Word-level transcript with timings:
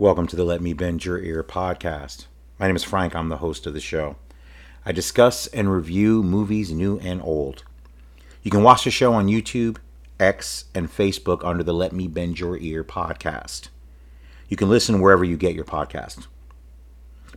Welcome 0.00 0.28
to 0.28 0.36
the 0.36 0.44
Let 0.44 0.60
Me 0.60 0.74
Bend 0.74 1.04
Your 1.04 1.18
Ear 1.18 1.42
podcast. 1.42 2.26
My 2.56 2.68
name 2.68 2.76
is 2.76 2.84
Frank. 2.84 3.16
I'm 3.16 3.30
the 3.30 3.38
host 3.38 3.66
of 3.66 3.74
the 3.74 3.80
show. 3.80 4.14
I 4.86 4.92
discuss 4.92 5.48
and 5.48 5.72
review 5.72 6.22
movies 6.22 6.70
new 6.70 7.00
and 7.00 7.20
old. 7.20 7.64
You 8.44 8.52
can 8.52 8.62
watch 8.62 8.84
the 8.84 8.92
show 8.92 9.12
on 9.12 9.26
YouTube, 9.26 9.78
X, 10.20 10.66
and 10.72 10.88
Facebook 10.88 11.44
under 11.44 11.64
the 11.64 11.74
Let 11.74 11.92
Me 11.92 12.06
Bend 12.06 12.38
Your 12.38 12.56
Ear 12.56 12.84
podcast. 12.84 13.70
You 14.48 14.56
can 14.56 14.68
listen 14.68 15.00
wherever 15.00 15.24
you 15.24 15.36
get 15.36 15.56
your 15.56 15.64
podcast. 15.64 16.28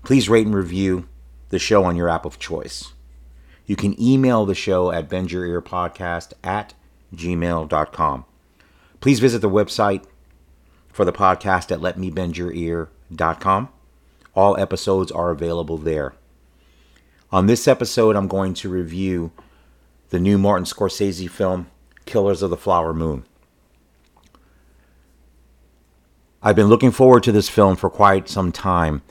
Please 0.04 0.30
rate 0.30 0.46
and 0.46 0.54
review 0.54 1.09
the 1.50 1.57
show 1.57 1.84
on 1.84 1.96
your 1.96 2.09
app 2.09 2.25
of 2.25 2.38
choice. 2.38 2.93
You 3.66 3.75
can 3.75 4.00
email 4.00 4.46
the 4.46 4.54
show 4.54 4.91
at 4.91 5.09
bendyourearpodcast 5.09 6.34
at 6.43 6.75
gmail.com. 7.16 8.25
Please 9.00 9.20
visit 9.20 9.39
the 9.39 9.50
website 9.50 10.05
for 10.92 11.05
the 11.05 11.14
podcast 11.14 11.71
at 11.71 11.80
letmebendyourear.com. 11.80 13.70
All 14.36 14.58
episodes 14.58 15.12
are 15.12 15.32
available 15.32 15.77
there. 15.77 16.13
On 17.32 17.48
this 17.48 17.68
episode, 17.68 18.16
I'm 18.16 18.27
going 18.27 18.54
to 18.55 18.70
review 18.70 19.32
the 20.09 20.20
new 20.20 20.38
Martin 20.38 20.66
Scorsese 20.66 21.30
film, 21.30 21.68
Killers 22.05 22.41
of 22.41 22.49
the 22.49 22.58
Flower 22.58 22.94
Moon. 22.94 23.26
I've 26.44 26.55
been 26.55 26.68
looking 26.68 26.91
forward 26.91 27.23
to 27.23 27.32
this 27.32 27.49
film 27.49 27.76
for 27.76 27.90
quite 27.90 28.27
some 28.27 28.52
time. 28.52 29.04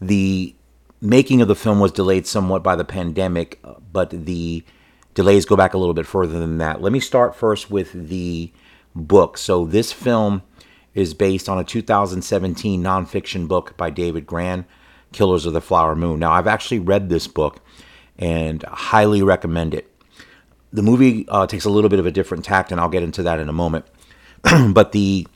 The 0.00 0.54
making 1.00 1.42
of 1.42 1.48
the 1.48 1.54
film 1.54 1.78
was 1.78 1.92
delayed 1.92 2.26
somewhat 2.26 2.62
by 2.62 2.74
the 2.74 2.84
pandemic, 2.84 3.62
but 3.92 4.10
the 4.10 4.64
delays 5.14 5.44
go 5.44 5.56
back 5.56 5.74
a 5.74 5.78
little 5.78 5.94
bit 5.94 6.06
further 6.06 6.38
than 6.38 6.58
that. 6.58 6.80
Let 6.80 6.92
me 6.92 7.00
start 7.00 7.36
first 7.36 7.70
with 7.70 8.08
the 8.08 8.50
book. 8.94 9.38
So, 9.38 9.64
this 9.64 9.92
film 9.92 10.42
is 10.94 11.14
based 11.14 11.48
on 11.48 11.58
a 11.58 11.64
2017 11.64 12.82
nonfiction 12.82 13.46
book 13.46 13.76
by 13.76 13.90
David 13.90 14.26
Grann, 14.26 14.66
Killers 15.12 15.46
of 15.46 15.52
the 15.52 15.60
Flower 15.60 15.94
Moon. 15.94 16.18
Now, 16.18 16.32
I've 16.32 16.46
actually 16.46 16.80
read 16.80 17.08
this 17.08 17.26
book 17.26 17.60
and 18.18 18.62
highly 18.64 19.22
recommend 19.22 19.74
it. 19.74 19.90
The 20.72 20.82
movie 20.82 21.26
uh, 21.28 21.46
takes 21.46 21.64
a 21.64 21.70
little 21.70 21.90
bit 21.90 21.98
of 21.98 22.06
a 22.06 22.10
different 22.10 22.44
tact, 22.44 22.70
and 22.70 22.80
I'll 22.80 22.88
get 22.88 23.02
into 23.02 23.22
that 23.24 23.40
in 23.40 23.48
a 23.48 23.52
moment. 23.52 23.86
but 24.72 24.92
the 24.92 25.26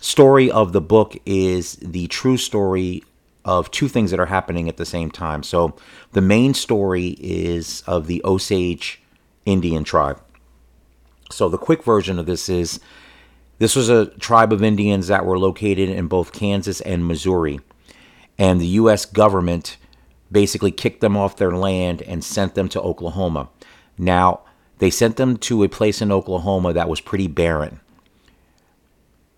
story 0.00 0.50
of 0.50 0.72
the 0.72 0.80
book 0.80 1.16
is 1.26 1.76
the 1.76 2.06
true 2.08 2.36
story 2.36 3.02
of 3.44 3.70
two 3.70 3.88
things 3.88 4.10
that 4.12 4.20
are 4.20 4.26
happening 4.26 4.68
at 4.68 4.76
the 4.76 4.86
same 4.86 5.10
time. 5.10 5.42
So, 5.42 5.74
the 6.12 6.20
main 6.20 6.54
story 6.54 7.16
is 7.18 7.82
of 7.86 8.06
the 8.06 8.22
Osage 8.24 9.02
Indian 9.44 9.84
tribe. 9.84 10.21
So, 11.32 11.48
the 11.48 11.58
quick 11.58 11.82
version 11.82 12.18
of 12.18 12.26
this 12.26 12.48
is 12.48 12.80
this 13.58 13.76
was 13.76 13.88
a 13.88 14.06
tribe 14.18 14.52
of 14.52 14.62
Indians 14.62 15.06
that 15.08 15.24
were 15.24 15.38
located 15.38 15.88
in 15.88 16.08
both 16.08 16.32
Kansas 16.32 16.80
and 16.80 17.06
Missouri. 17.06 17.60
And 18.38 18.60
the 18.60 18.66
U.S. 18.66 19.04
government 19.04 19.76
basically 20.30 20.72
kicked 20.72 21.00
them 21.00 21.16
off 21.16 21.36
their 21.36 21.52
land 21.52 22.02
and 22.02 22.24
sent 22.24 22.54
them 22.54 22.68
to 22.70 22.80
Oklahoma. 22.80 23.50
Now, 23.98 24.40
they 24.78 24.90
sent 24.90 25.16
them 25.16 25.36
to 25.36 25.62
a 25.62 25.68
place 25.68 26.02
in 26.02 26.10
Oklahoma 26.10 26.72
that 26.72 26.88
was 26.88 27.00
pretty 27.00 27.28
barren. 27.28 27.80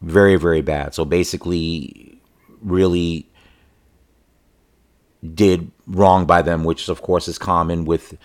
Very, 0.00 0.36
very 0.36 0.62
bad. 0.62 0.94
So 0.94 1.04
basically, 1.04 2.18
really 2.62 3.28
did 5.34 5.70
wrong 5.86 6.26
by 6.26 6.42
them, 6.42 6.64
which 6.64 6.88
of 6.88 7.02
course 7.02 7.28
is 7.28 7.38
common 7.38 7.84
with 7.84 8.16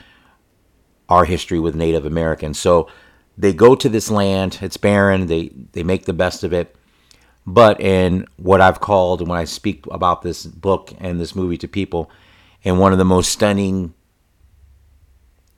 our 1.07 1.25
history 1.25 1.59
with 1.59 1.75
Native 1.75 2.05
Americans. 2.05 2.59
So 2.59 2.87
they 3.39 3.53
go 3.53 3.73
to 3.73 3.87
this 3.87 4.11
land, 4.11 4.59
it's 4.61 4.75
barren, 4.75 5.27
they, 5.27 5.49
they 5.71 5.81
make 5.81 6.03
the 6.03 6.13
best 6.13 6.43
of 6.43 6.51
it. 6.51 6.75
But 7.47 7.79
in 7.79 8.27
what 8.35 8.59
I've 8.59 8.81
called, 8.81 9.25
when 9.25 9.39
I 9.39 9.45
speak 9.45 9.85
about 9.89 10.21
this 10.21 10.45
book 10.45 10.93
and 10.99 11.21
this 11.21 11.33
movie 11.33 11.57
to 11.59 11.67
people, 11.67 12.11
and 12.65 12.79
one 12.79 12.91
of 12.91 12.97
the 12.97 13.05
most 13.05 13.31
stunning 13.31 13.93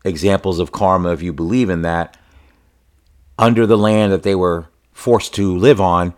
examples 0.06 0.60
of 0.60 0.72
karma, 0.72 1.12
if 1.12 1.24
you 1.24 1.34
believe 1.34 1.72
in 1.72 1.82
that, 1.82 2.18
under 3.40 3.66
the 3.66 3.80
land 3.80 4.14
that 4.14 4.22
they 4.22 4.36
were 4.36 4.68
forced 4.92 5.34
to 5.34 5.58
live 5.58 5.82
on 5.82 6.14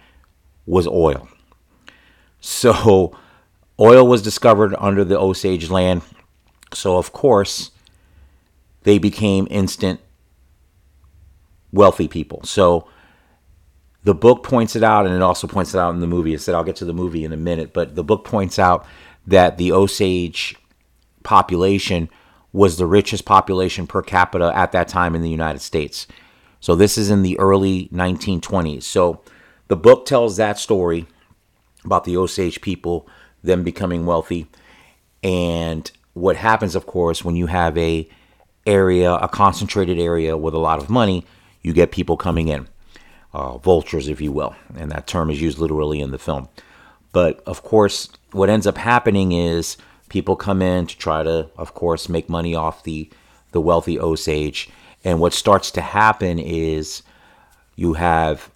was 0.65 0.85
oil. 0.85 1.29
So, 2.41 3.17
oil 3.79 4.05
was 4.05 4.21
discovered 4.21 4.75
under 4.77 5.05
the 5.05 5.17
Osage 5.17 5.69
land. 5.69 6.01
So, 6.73 6.97
of 6.97 7.13
course, 7.13 7.71
they 8.83 8.97
became 8.97 9.47
instant 9.49 10.01
wealthy 11.73 12.07
people. 12.07 12.41
So, 12.43 12.87
the 14.05 14.13
book 14.13 14.43
points 14.43 14.75
it 14.75 14.83
out, 14.83 15.05
and 15.05 15.15
it 15.15 15.21
also 15.21 15.47
points 15.47 15.73
it 15.73 15.79
out 15.79 15.93
in 15.93 16.01
the 16.01 16.07
movie. 16.07 16.33
I 16.33 16.37
said 16.37 16.55
I'll 16.55 16.63
get 16.63 16.75
to 16.77 16.85
the 16.85 16.93
movie 16.93 17.23
in 17.23 17.31
a 17.31 17.37
minute, 17.37 17.73
but 17.73 17.95
the 17.95 18.03
book 18.03 18.25
points 18.25 18.59
out 18.59 18.85
that 19.27 19.57
the 19.57 19.71
Osage 19.71 20.55
population 21.23 22.09
was 22.51 22.77
the 22.77 22.85
richest 22.85 23.25
population 23.25 23.87
per 23.87 24.01
capita 24.01 24.51
at 24.55 24.73
that 24.73 24.87
time 24.87 25.15
in 25.15 25.21
the 25.21 25.29
United 25.29 25.59
States. 25.59 26.05
So 26.59 26.75
this 26.75 26.97
is 26.97 27.09
in 27.09 27.23
the 27.23 27.39
early 27.39 27.89
1920s. 27.93 28.83
So 28.83 29.21
the 29.69 29.75
book 29.75 30.05
tells 30.05 30.37
that 30.37 30.59
story 30.59 31.07
about 31.83 32.03
the 32.03 32.15
Osage 32.17 32.61
people, 32.61 33.07
them 33.41 33.63
becoming 33.63 34.05
wealthy, 34.05 34.47
and 35.23 35.89
what 36.13 36.35
happens, 36.35 36.75
of 36.75 36.85
course, 36.85 37.23
when 37.23 37.35
you 37.35 37.47
have 37.47 37.77
a 37.77 38.07
area, 38.67 39.13
a 39.13 39.27
concentrated 39.27 39.97
area 39.97 40.37
with 40.37 40.53
a 40.53 40.59
lot 40.59 40.79
of 40.79 40.89
money, 40.89 41.25
you 41.63 41.73
get 41.73 41.91
people 41.91 42.17
coming 42.17 42.49
in, 42.49 42.67
uh, 43.33 43.57
vultures, 43.57 44.07
if 44.07 44.21
you 44.21 44.31
will, 44.31 44.55
and 44.75 44.91
that 44.91 45.07
term 45.07 45.29
is 45.29 45.41
used 45.41 45.57
literally 45.57 45.99
in 46.01 46.11
the 46.11 46.19
film. 46.19 46.47
But 47.11 47.41
of 47.45 47.63
course, 47.63 48.09
what 48.31 48.49
ends 48.49 48.67
up 48.67 48.77
happening 48.77 49.31
is 49.31 49.77
people 50.09 50.35
come 50.35 50.61
in 50.61 50.85
to 50.87 50.97
try 50.97 51.23
to, 51.23 51.49
of 51.57 51.73
course, 51.73 52.09
make 52.09 52.29
money 52.29 52.53
off 52.53 52.83
the 52.83 53.09
the 53.51 53.61
wealthy 53.61 53.99
Osage. 53.99 54.69
And 55.03 55.19
what 55.19 55.33
starts 55.33 55.71
to 55.71 55.81
happen 55.81 56.39
is 56.39 57.03
you 57.75 57.93
have 57.93 58.51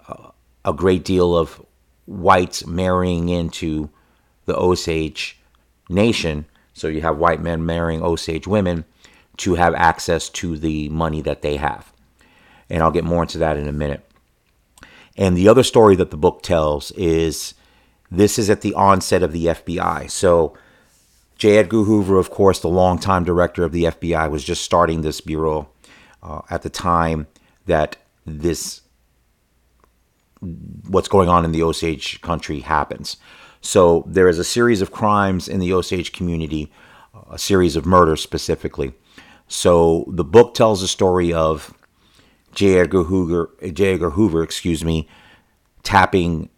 a 0.65 0.73
great 0.73 1.05
deal 1.05 1.37
of 1.37 1.63
whites 2.05 2.65
marrying 2.65 3.29
into 3.29 3.89
the 4.45 4.57
Osage 4.57 5.39
nation. 5.89 6.45
So 6.73 6.87
you 6.87 7.01
have 7.01 7.17
white 7.17 7.41
men 7.41 7.65
marrying 7.65 8.01
Osage 8.01 8.47
women 8.47 8.85
to 9.37 9.55
have 9.55 9.75
access 9.75 10.29
to 10.29 10.57
the 10.57 10.89
money 10.89 11.21
that 11.21 11.41
they 11.41 11.57
have. 11.57 11.91
And 12.69 12.83
I'll 12.83 12.91
get 12.91 13.03
more 13.03 13.23
into 13.23 13.37
that 13.37 13.57
in 13.57 13.67
a 13.67 13.73
minute. 13.73 14.03
And 15.15 15.35
the 15.35 15.49
other 15.49 15.63
story 15.63 15.95
that 15.95 16.11
the 16.11 16.17
book 16.17 16.43
tells 16.43 16.91
is 16.91 17.53
this 18.11 18.37
is 18.37 18.49
at 18.49 18.61
the 18.61 18.73
onset 18.73 19.23
of 19.23 19.31
the 19.31 19.47
FBI. 19.47 20.09
So 20.09 20.57
J. 21.37 21.57
Edgar 21.57 21.83
Hoover, 21.83 22.17
of 22.17 22.29
course, 22.29 22.59
the 22.59 22.67
longtime 22.67 23.23
director 23.23 23.63
of 23.63 23.71
the 23.71 23.85
FBI, 23.85 24.29
was 24.29 24.43
just 24.43 24.63
starting 24.63 25.01
this 25.01 25.21
bureau 25.21 25.69
uh, 26.23 26.41
at 26.49 26.63
the 26.63 26.69
time 26.69 27.27
that 27.65 27.97
this 28.25 28.81
what's 30.87 31.07
going 31.07 31.29
on 31.29 31.45
in 31.45 31.51
the 31.51 31.63
Osage 31.63 32.21
country 32.21 32.59
happens. 32.59 33.17
So 33.61 34.03
there 34.07 34.29
is 34.29 34.37
a 34.37 34.43
series 34.43 34.81
of 34.81 34.91
crimes 34.91 35.47
in 35.47 35.59
the 35.59 35.73
Osage 35.73 36.11
community, 36.11 36.71
a 37.31 37.39
series 37.39 37.75
of 37.75 37.85
murders 37.85 38.21
specifically. 38.21 38.93
So 39.47 40.05
the 40.07 40.23
book 40.23 40.53
tells 40.53 40.81
the 40.81 40.87
story 40.87 41.33
of 41.33 41.73
J. 42.57 42.79
Edgar 42.79 43.03
Hoover, 43.03 43.51
J. 43.71 43.93
Edgar 43.93 44.09
Hoover, 44.09 44.41
excuse 44.41 44.83
me, 44.83 45.07
tapping 45.83 46.49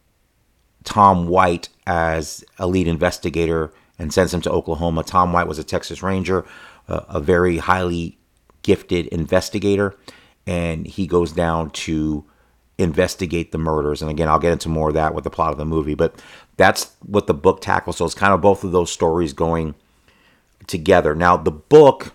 Tom 0.85 1.27
White 1.27 1.67
as 1.85 2.41
a 2.57 2.67
lead 2.67 2.87
investigator 2.87 3.73
and 3.99 4.13
sends 4.13 4.33
him 4.33 4.39
to 4.41 4.49
Oklahoma. 4.49 5.03
Tom 5.03 5.33
White 5.33 5.47
was 5.47 5.59
a 5.59 5.63
Texas 5.63 6.01
Ranger, 6.01 6.45
uh, 6.87 7.01
a 7.09 7.19
very 7.19 7.57
highly 7.57 8.17
gifted 8.61 9.07
investigator, 9.07 9.93
and 10.47 10.87
he 10.87 11.05
goes 11.05 11.33
down 11.33 11.69
to 11.71 12.23
investigate 12.77 13.51
the 13.51 13.57
murders. 13.57 14.01
And 14.01 14.09
again, 14.09 14.29
I'll 14.29 14.39
get 14.39 14.53
into 14.53 14.69
more 14.69 14.87
of 14.87 14.93
that 14.93 15.13
with 15.13 15.25
the 15.25 15.29
plot 15.29 15.51
of 15.51 15.57
the 15.57 15.65
movie, 15.65 15.95
but 15.95 16.15
that's 16.55 16.95
what 17.05 17.27
the 17.27 17.33
book 17.33 17.59
tackles. 17.59 17.97
So 17.97 18.05
it's 18.05 18.15
kind 18.15 18.33
of 18.33 18.39
both 18.39 18.63
of 18.63 18.71
those 18.71 18.89
stories 18.89 19.33
going 19.33 19.75
together. 20.65 21.13
Now, 21.13 21.35
the 21.35 21.51
book, 21.51 22.13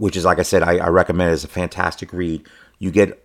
which 0.00 0.16
is 0.16 0.24
like 0.24 0.38
I 0.38 0.44
said, 0.44 0.62
I, 0.62 0.78
I 0.78 0.88
recommend 0.88 1.28
it 1.28 1.34
as 1.34 1.44
a 1.44 1.48
fantastic 1.48 2.10
read. 2.14 2.48
You 2.78 2.90
get 2.90 3.22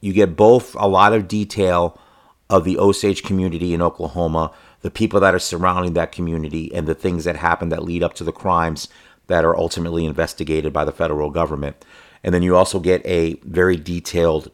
you 0.00 0.14
get 0.14 0.34
both 0.34 0.74
a 0.76 0.88
lot 0.88 1.12
of 1.12 1.28
detail 1.28 2.00
of 2.48 2.64
the 2.64 2.78
Osage 2.78 3.22
community 3.22 3.74
in 3.74 3.82
Oklahoma, 3.82 4.50
the 4.80 4.90
people 4.90 5.20
that 5.20 5.34
are 5.34 5.38
surrounding 5.38 5.92
that 5.92 6.10
community, 6.10 6.74
and 6.74 6.86
the 6.86 6.94
things 6.94 7.24
that 7.24 7.36
happen 7.36 7.68
that 7.68 7.84
lead 7.84 8.02
up 8.02 8.14
to 8.14 8.24
the 8.24 8.32
crimes 8.32 8.88
that 9.26 9.44
are 9.44 9.54
ultimately 9.54 10.06
investigated 10.06 10.72
by 10.72 10.86
the 10.86 10.92
federal 10.92 11.28
government. 11.28 11.76
And 12.22 12.34
then 12.34 12.42
you 12.42 12.56
also 12.56 12.80
get 12.80 13.04
a 13.04 13.34
very 13.42 13.76
detailed 13.76 14.50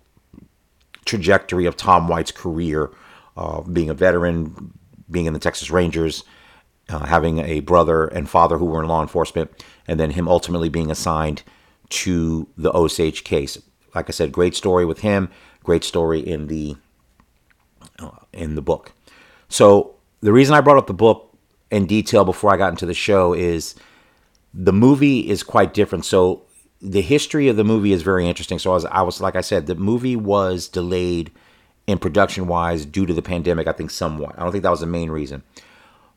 trajectory 1.05 1.65
of 1.65 1.77
Tom 1.77 2.09
White's 2.09 2.33
career, 2.33 2.91
uh, 3.37 3.61
being 3.61 3.89
a 3.89 3.95
veteran, 3.95 4.73
being 5.09 5.27
in 5.27 5.33
the 5.33 5.39
Texas 5.39 5.71
Rangers, 5.71 6.25
uh, 6.91 7.07
having 7.07 7.39
a 7.39 7.61
brother 7.61 8.07
and 8.07 8.29
father 8.29 8.59
who 8.59 8.67
were 8.67 8.83
in 8.83 8.89
law 8.89 9.03
enforcement, 9.03 9.51
and 9.87 9.99
then 9.99 10.11
him 10.11 10.29
ultimately 10.29 10.69
being 10.69 10.91
assigned 10.91 11.43
to 11.89 12.49
the 12.57 12.75
Osage 12.77 13.25
case. 13.25 13.59
Like 13.95 14.09
I 14.09 14.13
said, 14.13 14.33
great 14.33 14.55
story 14.55 14.85
with 14.85 15.01
him, 15.01 15.31
great 15.65 15.85
story 15.85 16.21
in 16.21 16.47
the 16.47 16.77
uh, 17.99 18.11
in 18.33 18.55
the 18.55 18.63
book. 18.63 18.93
So 19.49 19.95
the 20.21 20.33
reason 20.33 20.55
I 20.55 20.61
brought 20.61 20.79
up 20.79 20.87
the 20.87 20.95
book 20.95 21.37
in 21.71 21.87
detail 21.87 22.25
before 22.25 22.53
I 22.53 22.57
got 22.57 22.71
into 22.71 22.87
the 22.87 22.95
show 22.95 23.33
is 23.33 23.75
the 24.53 24.73
movie 24.73 25.29
is 25.29 25.43
quite 25.43 25.75
different. 25.75 26.05
So 26.05 26.43
the 26.81 27.03
history 27.03 27.49
of 27.49 27.57
the 27.57 27.65
movie 27.65 27.93
is 27.93 28.03
very 28.03 28.27
interesting. 28.27 28.59
So 28.59 28.71
I 28.71 28.75
was, 28.75 28.85
I 28.87 29.03
was 29.03 29.21
like 29.21 29.37
I 29.37 29.41
said, 29.41 29.67
the 29.67 29.75
movie 29.75 30.17
was 30.17 30.69
delayed 30.69 31.31
in 31.87 31.99
production 31.99 32.47
wise 32.47 32.85
due 32.85 33.07
to 33.07 33.15
the 33.15 33.23
pandemic. 33.23 33.67
I 33.67 33.73
think 33.73 33.91
somewhat. 33.91 34.39
I 34.39 34.43
don't 34.43 34.53
think 34.53 34.63
that 34.63 34.71
was 34.71 34.81
the 34.81 34.87
main 34.87 35.11
reason, 35.11 35.43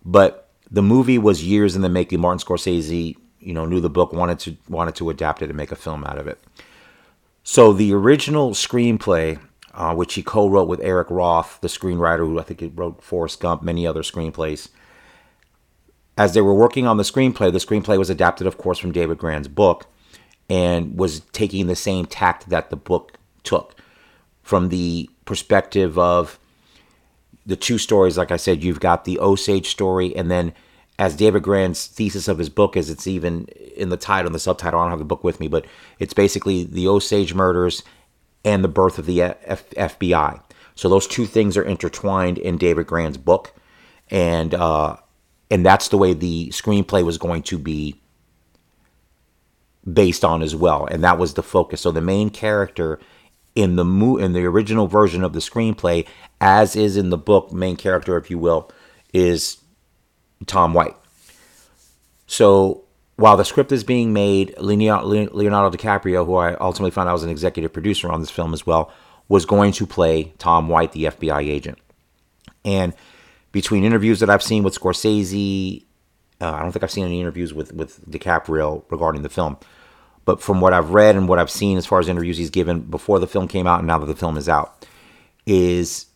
but 0.05 0.42
the 0.73 0.81
movie 0.81 1.19
was 1.19 1.43
years 1.43 1.75
in 1.75 1.83
the 1.83 1.89
making. 1.89 2.19
Martin 2.19 2.45
Scorsese, 2.45 3.15
you 3.39 3.53
know, 3.53 3.65
knew 3.65 3.79
the 3.79 3.89
book, 3.89 4.11
wanted 4.11 4.39
to 4.39 4.57
wanted 4.67 4.95
to 4.95 5.09
adapt 5.11 5.41
it 5.41 5.49
and 5.49 5.55
make 5.55 5.71
a 5.71 5.75
film 5.75 6.03
out 6.03 6.17
of 6.17 6.27
it. 6.27 6.43
So 7.43 7.71
the 7.73 7.93
original 7.93 8.51
screenplay, 8.51 9.39
uh, 9.73 9.93
which 9.93 10.15
he 10.15 10.23
co-wrote 10.23 10.67
with 10.67 10.81
Eric 10.81 11.09
Roth, 11.11 11.59
the 11.61 11.67
screenwriter 11.67 12.19
who 12.19 12.39
I 12.39 12.43
think 12.43 12.59
he 12.59 12.67
wrote 12.67 13.03
Forrest 13.03 13.39
Gump, 13.39 13.61
many 13.61 13.85
other 13.85 14.01
screenplays. 14.01 14.69
As 16.17 16.33
they 16.33 16.41
were 16.41 16.53
working 16.53 16.87
on 16.87 16.97
the 16.97 17.03
screenplay, 17.03 17.51
the 17.51 17.59
screenplay 17.59 17.97
was 17.97 18.09
adapted, 18.09 18.47
of 18.47 18.57
course, 18.57 18.79
from 18.79 18.91
David 18.91 19.17
Grann's 19.17 19.47
book, 19.47 19.87
and 20.49 20.97
was 20.97 21.19
taking 21.31 21.67
the 21.67 21.75
same 21.75 22.05
tact 22.05 22.49
that 22.49 22.69
the 22.69 22.75
book 22.75 23.13
took, 23.43 23.75
from 24.41 24.69
the 24.69 25.09
perspective 25.25 25.97
of 25.97 26.39
the 27.45 27.55
two 27.55 27.77
stories. 27.77 28.17
Like 28.17 28.31
I 28.31 28.37
said, 28.37 28.63
you've 28.63 28.79
got 28.79 29.05
the 29.05 29.19
Osage 29.19 29.67
story, 29.67 30.15
and 30.15 30.31
then 30.31 30.53
as 30.99 31.15
David 31.15 31.43
Grann's 31.43 31.87
thesis 31.87 32.27
of 32.27 32.37
his 32.37 32.49
book 32.49 32.77
is, 32.77 32.89
it's 32.89 33.07
even 33.07 33.45
in 33.75 33.89
the 33.89 33.97
title 33.97 34.27
and 34.27 34.35
the 34.35 34.39
subtitle. 34.39 34.79
I 34.79 34.83
don't 34.83 34.91
have 34.91 34.99
the 34.99 35.05
book 35.05 35.23
with 35.23 35.39
me, 35.39 35.47
but 35.47 35.65
it's 35.99 36.13
basically 36.13 36.63
the 36.63 36.87
Osage 36.87 37.33
murders 37.33 37.83
and 38.45 38.63
the 38.63 38.69
birth 38.69 38.99
of 38.99 39.05
the 39.05 39.21
F- 39.21 39.69
FBI. 39.71 40.41
So 40.75 40.89
those 40.89 41.07
two 41.07 41.25
things 41.25 41.57
are 41.57 41.63
intertwined 41.63 42.37
in 42.37 42.57
David 42.57 42.87
Grann's 42.87 43.17
book, 43.17 43.53
and 44.09 44.53
uh, 44.53 44.97
and 45.49 45.65
that's 45.65 45.87
the 45.87 45.97
way 45.97 46.13
the 46.13 46.49
screenplay 46.49 47.03
was 47.03 47.17
going 47.17 47.43
to 47.43 47.57
be 47.57 47.99
based 49.91 50.23
on 50.23 50.41
as 50.41 50.55
well, 50.55 50.85
and 50.85 51.03
that 51.03 51.17
was 51.17 51.33
the 51.33 51.43
focus. 51.43 51.81
So 51.81 51.91
the 51.91 52.01
main 52.01 52.29
character 52.29 52.99
in 53.55 53.75
the 53.75 53.85
mo- 53.85 54.17
in 54.17 54.33
the 54.33 54.45
original 54.45 54.87
version 54.87 55.23
of 55.23 55.33
the 55.33 55.39
screenplay, 55.39 56.07
as 56.41 56.75
is 56.75 56.97
in 56.97 57.09
the 57.09 57.17
book, 57.17 57.51
main 57.51 57.75
character, 57.75 58.17
if 58.17 58.29
you 58.29 58.37
will, 58.37 58.71
is 59.13 59.57
Tom 60.45 60.73
White. 60.73 60.95
So 62.27 62.83
while 63.15 63.37
the 63.37 63.45
script 63.45 63.71
is 63.71 63.83
being 63.83 64.13
made, 64.13 64.57
Leonardo 64.59 65.29
DiCaprio, 65.69 66.25
who 66.25 66.35
I 66.35 66.55
ultimately 66.55 66.91
found 66.91 67.09
out 67.09 67.13
was 67.13 67.23
an 67.23 67.29
executive 67.29 67.71
producer 67.71 68.11
on 68.11 68.21
this 68.21 68.31
film 68.31 68.53
as 68.53 68.65
well, 68.65 68.91
was 69.29 69.45
going 69.45 69.71
to 69.73 69.85
play 69.85 70.33
Tom 70.37 70.67
White, 70.67 70.91
the 70.91 71.05
FBI 71.05 71.47
agent. 71.47 71.77
And 72.65 72.93
between 73.51 73.83
interviews 73.83 74.19
that 74.19 74.29
I've 74.29 74.43
seen 74.43 74.63
with 74.63 74.77
Scorsese, 74.77 75.83
uh, 76.41 76.51
I 76.51 76.61
don't 76.61 76.71
think 76.71 76.83
I've 76.83 76.91
seen 76.91 77.05
any 77.05 77.21
interviews 77.21 77.53
with 77.53 77.71
with 77.73 78.03
DiCaprio 78.09 78.83
regarding 78.89 79.21
the 79.21 79.29
film, 79.29 79.57
but 80.25 80.41
from 80.41 80.59
what 80.59 80.73
I've 80.73 80.89
read 80.89 81.15
and 81.15 81.27
what 81.27 81.39
I've 81.39 81.51
seen 81.51 81.77
as 81.77 81.85
far 81.85 81.99
as 81.99 82.09
interviews 82.09 82.37
he's 82.37 82.49
given 82.49 82.81
before 82.81 83.19
the 83.19 83.27
film 83.27 83.47
came 83.47 83.67
out 83.67 83.79
and 83.79 83.87
now 83.87 83.99
that 83.99 84.07
the 84.07 84.15
film 84.15 84.37
is 84.37 84.49
out, 84.49 84.85
is 85.45 86.07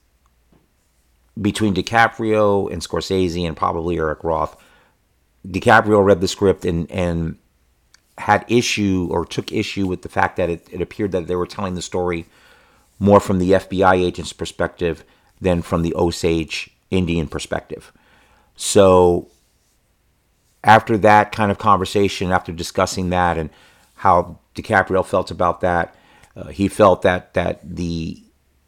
between 1.42 1.74
DiCaprio 1.74 2.72
and 2.72 2.82
Scorsese 2.82 3.46
and 3.46 3.56
probably 3.56 3.98
Eric 3.98 4.24
Roth, 4.24 4.58
DiCaprio 5.48 6.04
read 6.04 6.22
the 6.22 6.28
script 6.28 6.66
and 6.66 6.90
and 6.92 7.38
had 8.18 8.46
issue 8.48 9.08
or 9.12 9.26
took 9.26 9.52
issue 9.52 9.86
with 9.86 10.02
the 10.02 10.10
fact 10.10 10.38
that 10.38 10.50
it, 10.50 10.68
it 10.72 10.82
appeared 10.82 11.12
that 11.12 11.28
they 11.28 11.36
were 11.36 11.46
telling 11.46 11.76
the 11.76 11.82
story 11.82 12.26
more 13.00 13.20
from 13.20 13.38
the 13.38 13.52
FBI 13.52 13.94
agent's 13.94 14.34
perspective 14.34 15.04
than 15.40 15.62
from 15.62 15.84
the 15.84 15.94
Osage 15.96 16.72
Indian 16.90 17.28
perspective. 17.28 17.92
So 18.56 19.30
after 20.64 20.98
that 20.98 21.32
kind 21.32 21.52
of 21.52 21.60
conversation, 21.60 22.32
after 22.32 22.52
discussing 22.52 23.10
that 23.12 23.38
and 23.38 23.52
how 23.96 24.40
DiCaprio 24.56 25.06
felt 25.06 25.30
about 25.30 25.62
that, 25.62 25.96
uh, 26.36 26.48
he 26.48 26.68
felt 26.68 27.04
that 27.04 27.34
that 27.36 27.60
the 27.64 28.24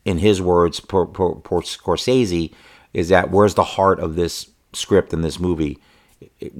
in 0.06 0.18
his 0.19 0.42
words, 0.42 0.80
for, 0.80 1.07
Scorsese, 1.07 2.54
is 2.94 3.10
that 3.10 3.31
where's 3.31 3.56
the 3.56 3.63
heart 3.63 4.00
of 4.00 4.16
this 4.16 4.50
script 4.74 5.13
in 5.13 5.22
this 5.22 5.40
movie? 5.40 5.78
It, 6.40 6.54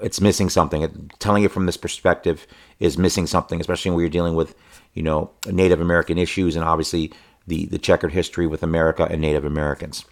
it's 0.00 0.20
missing 0.20 0.48
something. 0.48 0.82
It, 0.82 1.18
telling 1.18 1.44
it 1.44 1.50
from 1.50 1.66
this 1.66 1.76
perspective 1.76 2.46
is 2.78 2.98
missing 2.98 3.26
something, 3.26 3.60
especially 3.60 3.90
when 3.90 4.00
you're 4.00 4.08
dealing 4.08 4.34
with, 4.34 4.54
you 4.92 5.02
know, 5.02 5.30
Native 5.46 5.80
American 5.80 6.18
issues 6.18 6.56
and 6.56 6.64
obviously 6.64 7.12
the, 7.46 7.66
the 7.66 7.78
checkered 7.78 8.12
history 8.12 8.46
with 8.46 8.62
America 8.62 9.06
and 9.10 9.20
Native 9.20 9.44
Americans. 9.44 10.04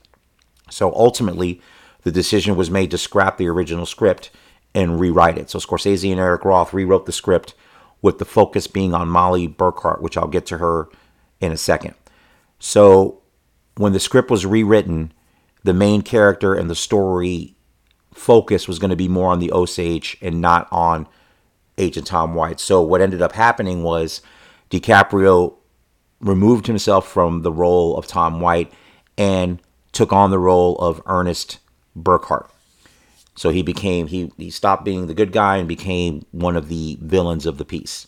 So 0.71 0.93
ultimately, 0.95 1.61
the 2.03 2.13
decision 2.13 2.57
was 2.57 2.71
made 2.71 2.91
to 2.91 2.99
scrap 2.99 3.37
the 3.37 3.49
original 3.49 3.87
script 3.87 4.31
and 4.75 4.99
rewrite 4.99 5.39
it. 5.39 5.51
So 5.51 5.59
Scorsese 5.59 6.11
and 6.11 6.21
Eric 6.21 6.45
Roth 6.45 6.73
rewrote 6.73 7.07
the 7.07 7.13
script 7.13 7.55
with 8.01 8.19
the 8.19 8.25
focus 8.25 8.67
being 8.67 8.95
on 8.95 9.09
Molly 9.09 9.47
Burkhart, 9.47 10.01
which 10.01 10.17
I'll 10.17 10.27
get 10.27 10.47
to 10.47 10.59
her 10.59 10.89
in 11.41 11.53
a 11.53 11.57
second. 11.57 11.95
So 12.65 13.23
when 13.77 13.93
the 13.93 13.99
script 13.99 14.31
was 14.31 14.47
rewritten, 14.47 15.13
the 15.65 15.75
main 15.75 16.01
character 16.01 16.55
and 16.55 16.71
the 16.71 16.77
story 16.77 17.57
focus 18.15 18.69
was 18.69 18.79
going 18.79 18.91
to 18.91 18.97
be 18.97 19.09
more 19.09 19.33
on 19.33 19.41
the 19.41 19.51
Osage 19.51 20.17
and 20.23 20.41
not 20.41 20.69
on 20.71 21.09
Agent 21.77 22.07
Tom 22.07 22.37
White. 22.37 22.61
So 22.61 22.81
what 22.81 23.01
ended 23.01 23.21
up 23.21 23.33
happening 23.33 23.83
was 23.83 24.23
DiCaprio 24.71 25.57
removed 26.21 26.69
himself 26.69 27.09
from 27.09 27.43
the 27.43 27.51
role 27.51 27.97
of 27.97 28.07
Tom 28.07 28.41
White 28.41 28.73
and 29.19 29.61
took 29.91 30.13
on 30.13 30.31
the 30.31 30.39
role 30.39 30.77
of 30.77 31.03
Ernest 31.07 31.59
Burkhart. 31.99 32.49
So 33.35 33.51
he 33.51 33.63
became 33.63 34.07
he 34.07 34.31
he 34.37 34.51
stopped 34.51 34.85
being 34.85 35.09
the 35.09 35.15
good 35.15 35.33
guy 35.33 35.57
and 35.57 35.67
became 35.67 36.25
one 36.31 36.55
of 36.55 36.69
the 36.69 36.97
villains 37.01 37.45
of 37.45 37.59
the 37.59 37.65
piece. 37.65 38.07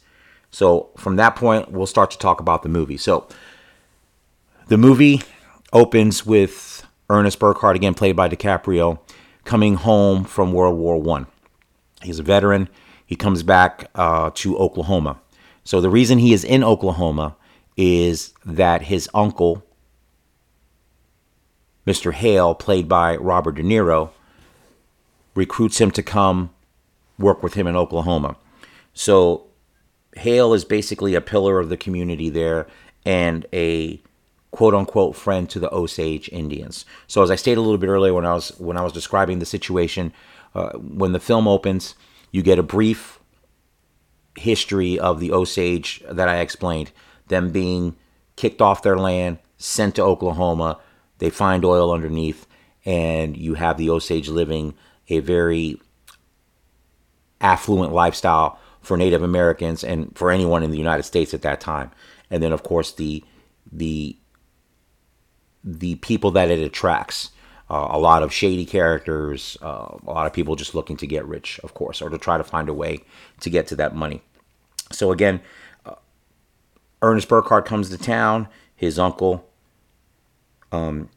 So 0.53 0.91
from 0.97 1.17
that 1.17 1.35
point, 1.35 1.73
we'll 1.73 1.87
start 1.87 2.13
to 2.13 2.19
talk 2.19 2.39
about 2.39 2.63
the 2.63 2.69
movie. 2.69 2.99
So 2.99 3.27
the 4.67 4.79
movie 4.79 5.23
opens 5.73 6.25
with 6.25 6.87
Ernest 7.11 7.39
Burkhart, 7.39 7.75
again 7.75 7.95
played 7.95 8.17
by 8.17 8.29
DiCaprio, 8.29 8.99
coming 9.45 9.75
home 9.75 10.25
from 10.25 10.53
World 10.53 10.79
War 10.79 11.01
One. 11.01 11.27
He's 12.03 12.19
a 12.19 12.23
veteran. 12.23 12.69
He 13.07 13.17
comes 13.17 13.43
back 13.43 13.91
uh, 13.95 14.31
to 14.35 14.57
Oklahoma. 14.57 15.21
So 15.65 15.81
the 15.81 15.91
reason 15.91 16.19
he 16.19 16.33
is 16.33 16.45
in 16.45 16.65
Oklahoma 16.65 17.37
is 17.77 18.33
that 18.45 18.83
his 18.83 19.09
uncle, 19.15 19.65
Mr. 21.87 22.13
Hale, 22.13 22.55
played 22.55 22.89
by 22.89 23.17
Robert 23.17 23.57
De 23.57 23.63
Niro, 23.63 24.11
recruits 25.35 25.81
him 25.81 25.91
to 25.91 26.03
come 26.03 26.51
work 27.19 27.43
with 27.43 27.55
him 27.55 27.67
in 27.67 27.77
Oklahoma. 27.77 28.37
So 28.93 29.47
Hale 30.17 30.55
is 30.55 30.65
basically 30.65 31.15
a 31.15 31.21
pillar 31.21 31.59
of 31.59 31.69
the 31.69 31.77
community 31.77 32.31
there 32.31 32.67
and 33.05 33.47
a 33.53 34.01
quote 34.55 34.73
unquote 34.73 35.17
friend 35.17 35.51
to 35.51 35.59
the 35.59 35.75
Osage 35.75 36.29
Indians. 36.29 36.85
So 37.09 37.25
as 37.25 37.31
I 37.33 37.35
stated 37.35 37.59
a 37.59 37.61
little 37.61 37.77
bit 37.77 37.89
earlier 37.89 38.15
when 38.15 38.25
I 38.25 38.35
was 38.35 38.51
when 38.59 38.77
I 38.77 38.83
was 38.83 38.93
describing 38.93 39.41
the 39.41 39.47
situation, 39.47 40.13
uh, 40.55 40.79
when 40.79 41.11
the 41.11 41.19
film 41.19 41.49
opens, 41.49 41.97
you 42.31 42.41
get 42.41 42.61
a 42.61 42.63
brief 42.63 43.19
history 44.39 44.97
of 44.97 45.19
the 45.19 45.33
Osage 45.33 46.05
that 46.09 46.29
I 46.29 46.39
explained, 46.39 46.93
them 47.27 47.51
being 47.51 47.97
kicked 48.37 48.63
off 48.63 48.85
their 48.85 48.97
land, 48.97 49.39
sent 49.59 49.97
to 49.97 50.03
Oklahoma, 50.03 50.79
they 51.19 51.31
find 51.31 51.65
oil 51.65 51.93
underneath, 51.93 52.47
and 52.85 53.37
you 53.37 53.55
have 53.55 53.77
the 53.77 53.91
Osage 53.91 54.29
living 54.29 54.75
a 55.09 55.19
very 55.19 55.81
affluent 57.41 57.93
lifestyle 57.93 58.57
for 58.81 58.97
Native 58.97 59.25
Americans 59.25 59.83
and 59.83 60.17
for 60.17 60.31
anyone 60.31 60.63
in 60.63 60.71
the 60.71 60.79
United 60.79 61.03
States 61.03 61.35
at 61.35 61.43
that 61.43 61.61
time. 61.61 61.91
And 62.31 62.41
then 62.41 62.53
of 62.53 62.63
course 62.63 62.93
the 62.93 63.25
the 63.73 64.17
the 65.65 65.95
people 65.97 66.31
that 66.33 66.51
it 66.51 66.61
attracts. 66.61 67.31
Uh, 67.71 67.89
a 67.91 67.99
lot 67.99 68.23
of 68.23 68.31
shady 68.31 68.67
characters, 68.67 69.57
uh, 69.63 69.97
a 70.07 70.11
lot 70.11 70.27
of 70.27 70.35
people 70.35 70.55
just 70.55 70.75
looking 70.75 70.99
to 70.99 71.07
get 71.07 71.25
rich, 71.27 71.59
of 71.65 71.73
course, 71.73 72.03
or 72.03 72.11
to 72.11 72.19
try 72.19 72.37
to 72.37 72.45
find 72.45 72.69
a 72.69 72.75
way 72.75 73.01
to 73.41 73.49
get 73.49 73.67
to 73.67 73.75
that 73.75 73.97
money. 73.97 74.21
So 74.93 75.13
again, 75.13 75.41
uh, 75.87 75.95
Ernest 77.01 77.27
Burkhart 77.27 77.65
comes 77.65 77.89
to 77.89 77.97
town. 77.97 78.49
His 78.77 78.99
uncle, 78.99 79.49
um, 80.73 81.09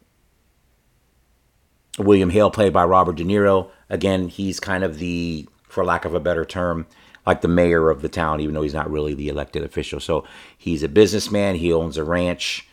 William 2.00 2.30
Hale, 2.30 2.50
played 2.50 2.72
by 2.72 2.86
Robert 2.86 3.18
De 3.18 3.26
Niro. 3.26 3.70
Again, 3.90 4.30
he's 4.30 4.62
kind 4.62 4.86
of 4.86 5.00
the, 5.00 5.50
for 5.68 5.84
lack 5.84 6.06
of 6.06 6.14
a 6.14 6.20
better 6.20 6.46
term, 6.46 6.88
like 7.26 7.42
the 7.42 7.50
mayor 7.50 7.90
of 7.90 8.02
the 8.02 8.10
town, 8.10 8.40
even 8.40 8.56
though 8.56 8.62
he's 8.62 8.74
not 8.74 8.90
really 8.90 9.14
the 9.14 9.28
elected 9.28 9.64
official. 9.64 10.00
So 10.00 10.24
he's 10.58 10.82
a 10.82 10.88
businessman. 10.88 11.56
He 11.56 11.74
owns 11.74 11.98
a 11.98 12.06
ranch 12.06 12.68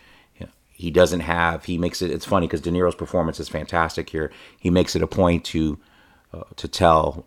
he 0.76 0.90
doesn't 0.90 1.20
have 1.20 1.64
he 1.64 1.78
makes 1.78 2.02
it 2.02 2.10
it's 2.10 2.24
funny 2.24 2.46
because 2.46 2.60
de 2.60 2.70
niro's 2.70 2.94
performance 2.94 3.40
is 3.40 3.48
fantastic 3.48 4.10
here. 4.10 4.30
He 4.58 4.70
makes 4.70 4.94
it 4.96 5.02
a 5.02 5.06
point 5.06 5.44
to 5.46 5.78
uh, 6.32 6.42
to 6.56 6.68
tell 6.68 7.26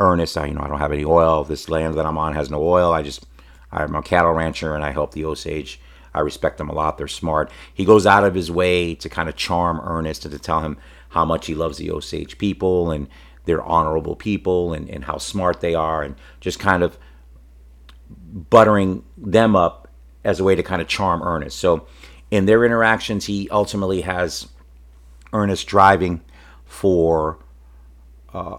ernest 0.00 0.38
i 0.38 0.46
you 0.46 0.54
know 0.54 0.62
i 0.62 0.68
don't 0.68 0.78
have 0.78 0.92
any 0.92 1.04
oil. 1.04 1.44
This 1.44 1.68
land 1.68 1.94
that 1.94 2.06
i'm 2.06 2.18
on 2.18 2.34
has 2.34 2.50
no 2.50 2.62
oil. 2.62 2.92
I 2.92 3.02
just 3.02 3.26
i'm 3.70 3.94
a 3.94 4.02
cattle 4.02 4.32
rancher 4.32 4.74
and 4.74 4.84
i 4.84 4.90
help 4.90 5.12
the 5.12 5.24
osage. 5.24 5.80
I 6.14 6.20
respect 6.20 6.58
them 6.58 6.70
a 6.70 6.74
lot. 6.74 6.98
They're 6.98 7.06
smart. 7.06 7.50
He 7.72 7.84
goes 7.84 8.06
out 8.06 8.24
of 8.24 8.34
his 8.34 8.50
way 8.50 8.94
to 8.96 9.08
kind 9.08 9.28
of 9.28 9.36
charm 9.36 9.80
ernest 9.84 10.24
and 10.24 10.32
to 10.32 10.38
tell 10.38 10.60
him 10.60 10.78
how 11.10 11.24
much 11.24 11.46
he 11.46 11.54
loves 11.54 11.78
the 11.78 11.90
Osage 11.90 12.38
people 12.38 12.90
and 12.90 13.08
they're 13.44 13.62
honorable 13.62 14.16
people 14.16 14.72
and, 14.72 14.88
and 14.90 15.04
how 15.04 15.18
smart 15.18 15.60
they 15.60 15.74
are 15.74 16.02
and 16.02 16.16
just 16.40 16.58
kind 16.58 16.82
of 16.82 16.98
buttering 18.50 19.04
them 19.16 19.56
up 19.56 19.88
as 20.24 20.40
a 20.40 20.44
way 20.44 20.54
to 20.54 20.62
kind 20.62 20.82
of 20.82 20.88
charm 20.88 21.22
Ernest. 21.22 21.58
So 21.58 21.86
in 22.30 22.46
their 22.46 22.64
interactions, 22.64 23.26
he 23.26 23.48
ultimately 23.50 24.02
has 24.02 24.48
Ernest 25.32 25.66
driving 25.66 26.20
for 26.64 27.38
uh, 28.32 28.58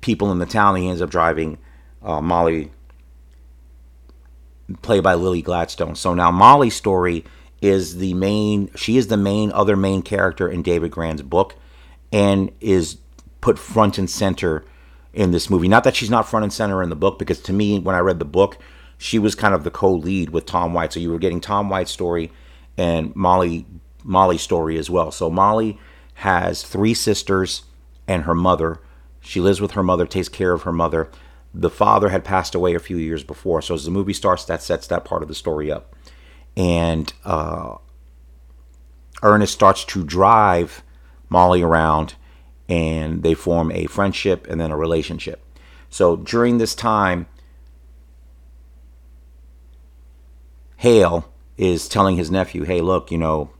people 0.00 0.30
in 0.30 0.38
the 0.38 0.46
town. 0.46 0.76
He 0.76 0.88
ends 0.88 1.02
up 1.02 1.10
driving 1.10 1.58
uh, 2.02 2.20
Molly, 2.20 2.70
played 4.82 5.02
by 5.02 5.14
Lily 5.14 5.42
Gladstone. 5.42 5.96
So 5.96 6.14
now 6.14 6.30
Molly's 6.30 6.76
story 6.76 7.24
is 7.60 7.96
the 7.96 8.14
main. 8.14 8.70
She 8.76 8.96
is 8.96 9.08
the 9.08 9.16
main 9.16 9.50
other 9.52 9.76
main 9.76 10.02
character 10.02 10.48
in 10.48 10.62
David 10.62 10.90
Grann's 10.90 11.22
book, 11.22 11.56
and 12.12 12.52
is 12.60 12.98
put 13.40 13.58
front 13.58 13.98
and 13.98 14.08
center 14.08 14.64
in 15.12 15.30
this 15.30 15.50
movie. 15.50 15.68
Not 15.68 15.84
that 15.84 15.96
she's 15.96 16.10
not 16.10 16.28
front 16.28 16.44
and 16.44 16.52
center 16.52 16.82
in 16.82 16.90
the 16.90 16.96
book, 16.96 17.18
because 17.18 17.40
to 17.42 17.52
me, 17.52 17.78
when 17.78 17.94
I 17.94 18.00
read 18.00 18.18
the 18.18 18.24
book, 18.24 18.58
she 18.98 19.18
was 19.18 19.34
kind 19.34 19.54
of 19.54 19.64
the 19.64 19.70
co-lead 19.70 20.30
with 20.30 20.46
Tom 20.46 20.74
White. 20.74 20.92
So 20.92 21.00
you 21.00 21.10
were 21.10 21.18
getting 21.18 21.40
Tom 21.40 21.68
White's 21.68 21.90
story 21.90 22.30
and 22.76 23.14
Molly 23.14 23.66
Molly's 24.04 24.42
story 24.42 24.78
as 24.78 24.88
well. 24.88 25.10
So 25.10 25.28
Molly 25.28 25.78
has 26.14 26.62
three 26.62 26.94
sisters 26.94 27.64
and 28.06 28.22
her 28.22 28.34
mother. 28.34 28.80
She 29.20 29.40
lives 29.40 29.60
with 29.60 29.72
her 29.72 29.82
mother, 29.82 30.06
takes 30.06 30.28
care 30.28 30.52
of 30.52 30.62
her 30.62 30.72
mother. 30.72 31.10
The 31.52 31.70
father 31.70 32.10
had 32.10 32.24
passed 32.24 32.54
away 32.54 32.74
a 32.74 32.80
few 32.80 32.96
years 32.96 33.24
before. 33.24 33.62
So 33.62 33.74
as 33.74 33.84
the 33.84 33.90
movie 33.90 34.12
starts, 34.12 34.44
that 34.44 34.62
sets 34.62 34.86
that 34.86 35.04
part 35.04 35.22
of 35.22 35.28
the 35.28 35.34
story 35.34 35.72
up. 35.72 35.94
And 36.56 37.12
uh, 37.24 37.76
Ernest 39.22 39.52
starts 39.52 39.84
to 39.86 40.04
drive 40.04 40.82
Molly 41.28 41.62
around, 41.62 42.14
and 42.68 43.22
they 43.22 43.34
form 43.34 43.72
a 43.72 43.86
friendship 43.86 44.46
and 44.48 44.60
then 44.60 44.70
a 44.70 44.76
relationship. 44.76 45.42
So 45.90 46.16
during 46.16 46.58
this 46.58 46.74
time, 46.74 47.26
Hale 50.76 51.32
is 51.56 51.88
telling 51.88 52.16
his 52.16 52.30
nephew, 52.30 52.64
"Hey, 52.64 52.80
look, 52.80 53.10
you 53.10 53.18
know, 53.18 53.50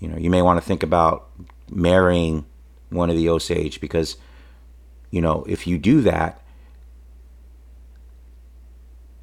you 0.00 0.08
know, 0.08 0.16
you 0.16 0.30
may 0.30 0.42
want 0.42 0.60
to 0.60 0.66
think 0.66 0.82
about 0.82 1.28
marrying 1.70 2.46
one 2.90 3.10
of 3.10 3.16
the 3.16 3.28
Osage 3.28 3.80
because, 3.80 4.16
you 5.10 5.20
know, 5.20 5.44
if 5.48 5.66
you 5.66 5.78
do 5.78 6.00
that, 6.02 6.40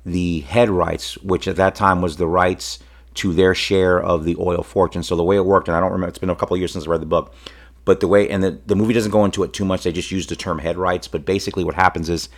the 0.06 0.42
head 0.42 0.70
rights, 0.70 1.18
which 1.20 1.48
at 1.48 1.56
that 1.58 1.76
time 1.76 2.02
was 2.02 2.18
the 2.18 2.28
rights 2.28 2.80
to 3.16 3.34
their 3.34 3.54
share 3.54 4.02
of 4.02 4.24
the 4.24 4.36
oil 4.40 4.64
fortune. 4.64 5.04
So 5.04 5.16
the 5.16 5.24
way 5.24 5.36
it 5.36 5.46
worked, 5.46 5.68
and 5.68 5.76
I 5.76 5.80
don't 5.80 5.92
remember, 5.92 6.10
it's 6.10 6.20
been 6.20 6.30
a 6.30 6.36
couple 6.36 6.56
of 6.56 6.60
years 6.60 6.74
since 6.74 6.88
I 6.88 6.90
read 6.90 7.02
the 7.02 7.06
book, 7.06 7.34
but 7.86 8.00
the 8.00 8.08
way, 8.08 8.30
and 8.30 8.44
the, 8.44 8.60
the 8.66 8.76
movie 8.76 8.94
doesn't 8.94 9.12
go 9.12 9.26
into 9.26 9.44
it 9.44 9.54
too 9.54 9.66
much. 9.66 9.84
They 9.84 9.92
just 9.92 10.12
use 10.12 10.28
the 10.28 10.36
term 10.36 10.60
head 10.60 10.78
rights. 10.78 11.08
But 11.08 11.26
basically, 11.26 11.64
what 11.64 11.76
happens 11.76 12.10
is 12.10 12.30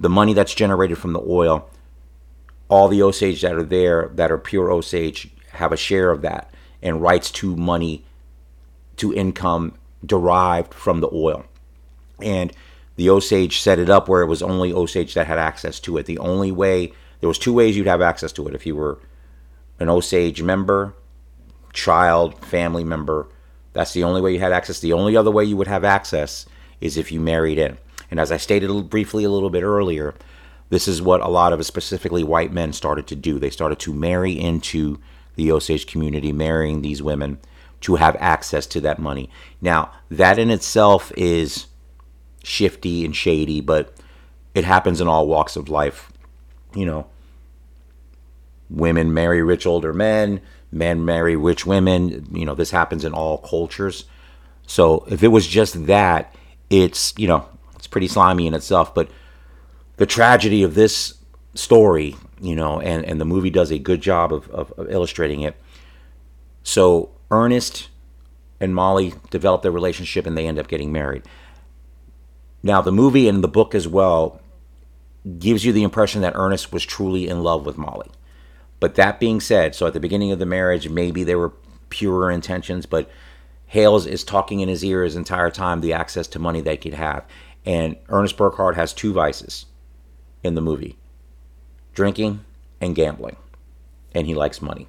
the 0.00 0.08
money 0.08 0.32
that's 0.32 0.54
generated 0.54 0.98
from 0.98 1.12
the 1.12 1.20
oil 1.20 1.68
all 2.74 2.88
the 2.88 3.02
Osage 3.02 3.40
that 3.42 3.54
are 3.54 3.62
there 3.62 4.10
that 4.14 4.32
are 4.32 4.38
pure 4.38 4.72
Osage 4.72 5.30
have 5.52 5.70
a 5.70 5.76
share 5.76 6.10
of 6.10 6.22
that 6.22 6.52
and 6.82 7.00
rights 7.00 7.30
to 7.30 7.54
money 7.54 8.04
to 8.96 9.14
income 9.14 9.74
derived 10.04 10.74
from 10.74 11.00
the 11.00 11.08
oil. 11.12 11.44
And 12.20 12.52
the 12.96 13.10
Osage 13.10 13.60
set 13.60 13.78
it 13.78 13.88
up 13.88 14.08
where 14.08 14.22
it 14.22 14.26
was 14.26 14.42
only 14.42 14.72
Osage 14.72 15.14
that 15.14 15.28
had 15.28 15.38
access 15.38 15.78
to 15.80 15.96
it. 15.98 16.06
The 16.06 16.18
only 16.18 16.50
way 16.50 16.92
there 17.20 17.28
was 17.28 17.38
two 17.38 17.52
ways 17.52 17.76
you'd 17.76 17.86
have 17.86 18.02
access 18.02 18.32
to 18.32 18.48
it 18.48 18.54
if 18.56 18.66
you 18.66 18.74
were 18.74 18.98
an 19.78 19.88
Osage 19.88 20.42
member, 20.42 20.94
child, 21.72 22.44
family 22.44 22.82
member. 22.82 23.28
That's 23.72 23.92
the 23.92 24.02
only 24.02 24.20
way 24.20 24.32
you 24.32 24.40
had 24.40 24.52
access. 24.52 24.80
The 24.80 24.92
only 24.92 25.16
other 25.16 25.30
way 25.30 25.44
you 25.44 25.56
would 25.56 25.68
have 25.68 25.84
access 25.84 26.44
is 26.80 26.96
if 26.96 27.12
you 27.12 27.20
married 27.20 27.58
in. 27.58 27.78
And 28.10 28.18
as 28.18 28.32
I 28.32 28.36
stated 28.36 28.90
briefly 28.90 29.22
a 29.22 29.30
little 29.30 29.50
bit 29.50 29.62
earlier, 29.62 30.14
this 30.74 30.88
is 30.88 31.00
what 31.00 31.20
a 31.20 31.28
lot 31.28 31.52
of 31.52 31.64
specifically 31.64 32.24
white 32.24 32.52
men 32.52 32.72
started 32.72 33.06
to 33.06 33.14
do. 33.14 33.38
They 33.38 33.48
started 33.48 33.78
to 33.78 33.94
marry 33.94 34.32
into 34.32 34.98
the 35.36 35.52
Osage 35.52 35.86
community, 35.86 36.32
marrying 36.32 36.82
these 36.82 37.00
women 37.00 37.38
to 37.82 37.94
have 37.94 38.16
access 38.18 38.66
to 38.66 38.80
that 38.80 38.98
money. 38.98 39.30
Now, 39.60 39.92
that 40.10 40.36
in 40.36 40.50
itself 40.50 41.12
is 41.16 41.66
shifty 42.42 43.04
and 43.04 43.14
shady, 43.14 43.60
but 43.60 43.94
it 44.52 44.64
happens 44.64 45.00
in 45.00 45.06
all 45.06 45.28
walks 45.28 45.54
of 45.54 45.68
life. 45.68 46.12
You 46.74 46.86
know, 46.86 47.06
women 48.68 49.14
marry 49.14 49.42
rich 49.42 49.66
older 49.66 49.92
men, 49.92 50.40
men 50.72 51.04
marry 51.04 51.36
rich 51.36 51.64
women. 51.64 52.26
You 52.32 52.46
know, 52.46 52.56
this 52.56 52.72
happens 52.72 53.04
in 53.04 53.12
all 53.12 53.38
cultures. 53.38 54.06
So 54.66 55.04
if 55.08 55.22
it 55.22 55.28
was 55.28 55.46
just 55.46 55.86
that, 55.86 56.34
it's, 56.68 57.14
you 57.16 57.28
know, 57.28 57.46
it's 57.76 57.86
pretty 57.86 58.08
slimy 58.08 58.48
in 58.48 58.54
itself. 58.54 58.92
But 58.92 59.08
the 59.96 60.06
tragedy 60.06 60.62
of 60.62 60.74
this 60.74 61.14
story, 61.54 62.16
you 62.40 62.56
know, 62.56 62.80
and, 62.80 63.04
and 63.04 63.20
the 63.20 63.24
movie 63.24 63.50
does 63.50 63.70
a 63.70 63.78
good 63.78 64.00
job 64.00 64.32
of, 64.32 64.48
of, 64.50 64.72
of 64.72 64.90
illustrating 64.90 65.42
it. 65.42 65.56
So 66.62 67.10
Ernest 67.30 67.88
and 68.60 68.74
Molly 68.74 69.14
develop 69.30 69.62
their 69.62 69.72
relationship 69.72 70.26
and 70.26 70.36
they 70.36 70.46
end 70.46 70.58
up 70.58 70.68
getting 70.68 70.92
married. 70.92 71.22
Now, 72.62 72.80
the 72.80 72.92
movie 72.92 73.28
and 73.28 73.44
the 73.44 73.48
book 73.48 73.74
as 73.74 73.86
well 73.86 74.40
gives 75.38 75.64
you 75.64 75.72
the 75.72 75.82
impression 75.82 76.22
that 76.22 76.34
Ernest 76.34 76.72
was 76.72 76.84
truly 76.84 77.28
in 77.28 77.42
love 77.42 77.66
with 77.66 77.78
Molly. 77.78 78.10
But 78.80 78.96
that 78.96 79.20
being 79.20 79.40
said, 79.40 79.74
so 79.74 79.86
at 79.86 79.92
the 79.92 80.00
beginning 80.00 80.32
of 80.32 80.38
the 80.38 80.46
marriage, 80.46 80.88
maybe 80.88 81.24
there 81.24 81.38
were 81.38 81.52
purer 81.90 82.30
intentions, 82.30 82.86
but 82.86 83.10
Hales 83.66 84.06
is 84.06 84.24
talking 84.24 84.60
in 84.60 84.68
his 84.68 84.84
ear 84.84 85.04
his 85.04 85.16
entire 85.16 85.50
time 85.50 85.80
the 85.80 85.92
access 85.92 86.26
to 86.28 86.38
money 86.38 86.60
they 86.60 86.76
could 86.76 86.94
have. 86.94 87.24
And 87.64 87.96
Ernest 88.08 88.36
Burkhart 88.36 88.74
has 88.74 88.92
two 88.92 89.12
vices 89.12 89.66
in 90.44 90.54
the 90.54 90.60
movie 90.60 90.96
drinking 91.94 92.44
and 92.80 92.94
gambling. 92.94 93.36
And 94.14 94.26
he 94.26 94.34
likes 94.34 94.62
money. 94.62 94.86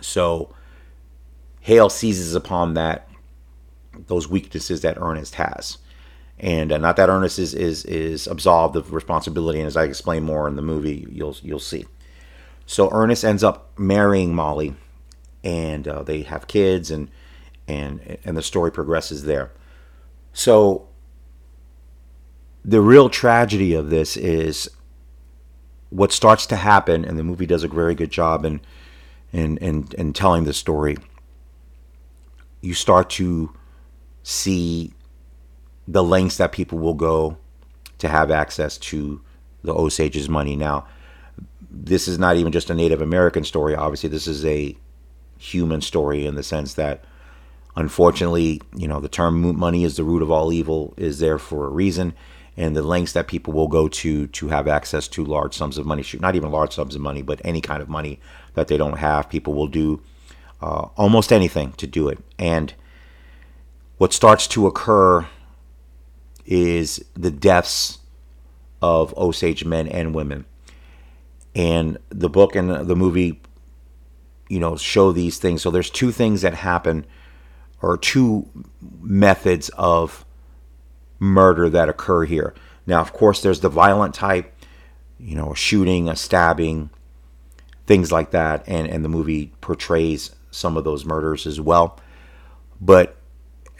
So 0.00 0.54
Hale 1.60 1.88
seizes 1.88 2.34
upon 2.34 2.74
that 2.74 3.08
those 4.06 4.28
weaknesses 4.28 4.82
that 4.82 4.98
Ernest 5.00 5.36
has. 5.36 5.78
And 6.38 6.72
uh, 6.72 6.78
not 6.78 6.96
that 6.96 7.08
Ernest 7.08 7.38
is, 7.38 7.54
is 7.54 7.84
is 7.84 8.26
absolved 8.26 8.74
of 8.74 8.92
responsibility, 8.92 9.60
and 9.60 9.68
as 9.68 9.76
I 9.76 9.84
explain 9.84 10.24
more 10.24 10.48
in 10.48 10.56
the 10.56 10.62
movie, 10.62 11.06
you'll 11.10 11.36
you'll 11.42 11.60
see. 11.60 11.86
So 12.66 12.90
Ernest 12.92 13.24
ends 13.24 13.44
up 13.44 13.70
marrying 13.78 14.34
Molly, 14.34 14.74
and 15.44 15.86
uh, 15.86 16.02
they 16.02 16.22
have 16.22 16.48
kids, 16.48 16.90
and 16.90 17.08
and 17.68 18.18
and 18.24 18.36
the 18.36 18.42
story 18.42 18.72
progresses 18.72 19.24
there. 19.24 19.52
So 20.32 20.88
the 22.64 22.80
real 22.80 23.08
tragedy 23.08 23.72
of 23.74 23.90
this 23.90 24.16
is 24.16 24.68
what 25.94 26.10
starts 26.10 26.44
to 26.46 26.56
happen, 26.56 27.04
and 27.04 27.16
the 27.16 27.22
movie 27.22 27.46
does 27.46 27.62
a 27.62 27.68
very 27.68 27.94
good 27.94 28.10
job 28.10 28.44
in 28.44 28.60
in 29.32 29.56
in, 29.58 29.88
in 29.96 30.12
telling 30.12 30.44
the 30.44 30.52
story. 30.52 30.96
You 32.60 32.74
start 32.74 33.10
to 33.10 33.52
see 34.24 34.92
the 35.86 36.02
lengths 36.02 36.38
that 36.38 36.50
people 36.50 36.78
will 36.78 36.94
go 36.94 37.36
to 37.98 38.08
have 38.08 38.32
access 38.32 38.76
to 38.78 39.20
the 39.62 39.72
Osage's 39.72 40.28
money. 40.28 40.56
Now, 40.56 40.86
this 41.70 42.08
is 42.08 42.18
not 42.18 42.36
even 42.36 42.50
just 42.50 42.70
a 42.70 42.74
Native 42.74 43.00
American 43.00 43.44
story. 43.44 43.76
Obviously, 43.76 44.08
this 44.08 44.26
is 44.26 44.44
a 44.44 44.76
human 45.38 45.80
story 45.80 46.26
in 46.26 46.34
the 46.34 46.42
sense 46.42 46.74
that, 46.74 47.04
unfortunately, 47.76 48.60
you 48.76 48.88
know, 48.88 48.98
the 48.98 49.08
term 49.08 49.56
"money 49.56 49.84
is 49.84 49.96
the 49.96 50.04
root 50.04 50.22
of 50.22 50.30
all 50.32 50.52
evil" 50.52 50.92
is 50.96 51.20
there 51.20 51.38
for 51.38 51.66
a 51.66 51.70
reason 51.70 52.14
and 52.56 52.76
the 52.76 52.82
lengths 52.82 53.12
that 53.12 53.26
people 53.26 53.52
will 53.52 53.68
go 53.68 53.88
to 53.88 54.26
to 54.28 54.48
have 54.48 54.68
access 54.68 55.08
to 55.08 55.24
large 55.24 55.54
sums 55.54 55.76
of 55.78 55.86
money. 55.86 56.04
Not 56.20 56.36
even 56.36 56.50
large 56.50 56.74
sums 56.74 56.94
of 56.94 57.00
money, 57.00 57.22
but 57.22 57.40
any 57.44 57.60
kind 57.60 57.82
of 57.82 57.88
money 57.88 58.20
that 58.54 58.68
they 58.68 58.76
don't 58.76 58.98
have. 58.98 59.28
People 59.28 59.54
will 59.54 59.66
do 59.66 60.00
uh, 60.62 60.88
almost 60.96 61.32
anything 61.32 61.72
to 61.72 61.86
do 61.86 62.08
it. 62.08 62.18
And 62.38 62.74
what 63.98 64.12
starts 64.12 64.46
to 64.48 64.66
occur 64.66 65.26
is 66.46 67.04
the 67.14 67.30
deaths 67.30 67.98
of 68.80 69.16
Osage 69.16 69.64
men 69.64 69.88
and 69.88 70.14
women. 70.14 70.44
And 71.54 71.98
the 72.10 72.28
book 72.28 72.54
and 72.54 72.70
the 72.70 72.96
movie, 72.96 73.40
you 74.48 74.58
know, 74.58 74.76
show 74.76 75.12
these 75.12 75.38
things. 75.38 75.62
So 75.62 75.70
there's 75.70 75.90
two 75.90 76.12
things 76.12 76.42
that 76.42 76.54
happen, 76.54 77.06
or 77.80 77.96
two 77.96 78.48
methods 79.00 79.70
of 79.70 80.23
murder 81.18 81.68
that 81.70 81.88
occur 81.88 82.24
here. 82.24 82.54
Now, 82.86 83.00
of 83.00 83.12
course, 83.12 83.42
there's 83.42 83.60
the 83.60 83.68
violent 83.68 84.14
type, 84.14 84.52
you 85.18 85.36
know, 85.36 85.52
a 85.52 85.56
shooting, 85.56 86.08
a 86.08 86.16
stabbing, 86.16 86.90
things 87.86 88.12
like 88.12 88.30
that, 88.32 88.64
and 88.66 88.86
and 88.86 89.04
the 89.04 89.08
movie 89.08 89.52
portrays 89.60 90.34
some 90.50 90.76
of 90.76 90.84
those 90.84 91.04
murders 91.04 91.46
as 91.46 91.60
well. 91.60 91.98
But 92.80 93.16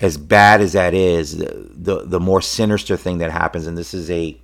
as 0.01 0.17
bad 0.17 0.61
as 0.61 0.73
that 0.73 0.95
is, 0.95 1.39
the, 1.39 1.71
the 1.71 2.05
the, 2.05 2.21
more 2.21 2.41
sinister 2.41 2.97
thing 2.97 3.19
that 3.19 3.31
happens, 3.31 3.67
and 3.67 3.77
this 3.77 3.95
is 3.95 4.11
a 4.11 4.39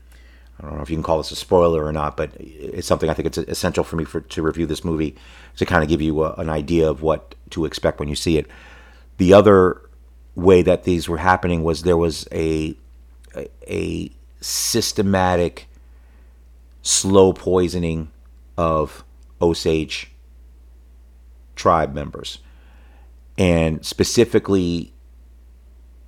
I 0.59 0.67
don't 0.67 0.77
know 0.77 0.83
if 0.83 0.91
you 0.91 0.97
can 0.97 1.03
call 1.03 1.19
this 1.19 1.31
a 1.31 1.37
spoiler 1.37 1.85
or 1.85 1.93
not, 1.93 2.17
but 2.17 2.33
it's 2.39 2.87
something 2.87 3.09
I 3.09 3.15
think 3.15 3.27
it's 3.27 3.39
essential 3.39 3.83
for 3.83 3.97
me 3.97 4.05
for, 4.05 4.21
to 4.21 4.43
review 4.43 4.67
this 4.67 4.85
movie 4.85 5.17
to 5.57 5.65
kind 5.65 5.83
of 5.83 5.89
give 5.89 6.03
you 6.03 6.23
a, 6.23 6.35
an 6.35 6.51
idea 6.51 6.89
of 6.89 7.03
what 7.03 7.35
to 7.51 7.65
expect 7.65 7.99
when 7.99 8.09
you 8.09 8.15
see 8.15 8.37
it. 8.37 8.47
The 9.17 9.33
other 9.33 9.81
way 10.41 10.63
that 10.63 10.85
these 10.85 11.09
were 11.09 11.19
happening 11.19 11.63
was 11.63 11.83
there 11.83 11.97
was 11.97 12.27
a 12.33 12.77
a, 13.67 14.11
systematic 14.43 15.69
slow 16.81 17.33
poisoning 17.35 18.11
of 18.57 19.05
Osage 19.41 20.11
tribe 21.55 21.95
members 21.95 22.39
and 23.37 23.85
specifically 23.85 24.95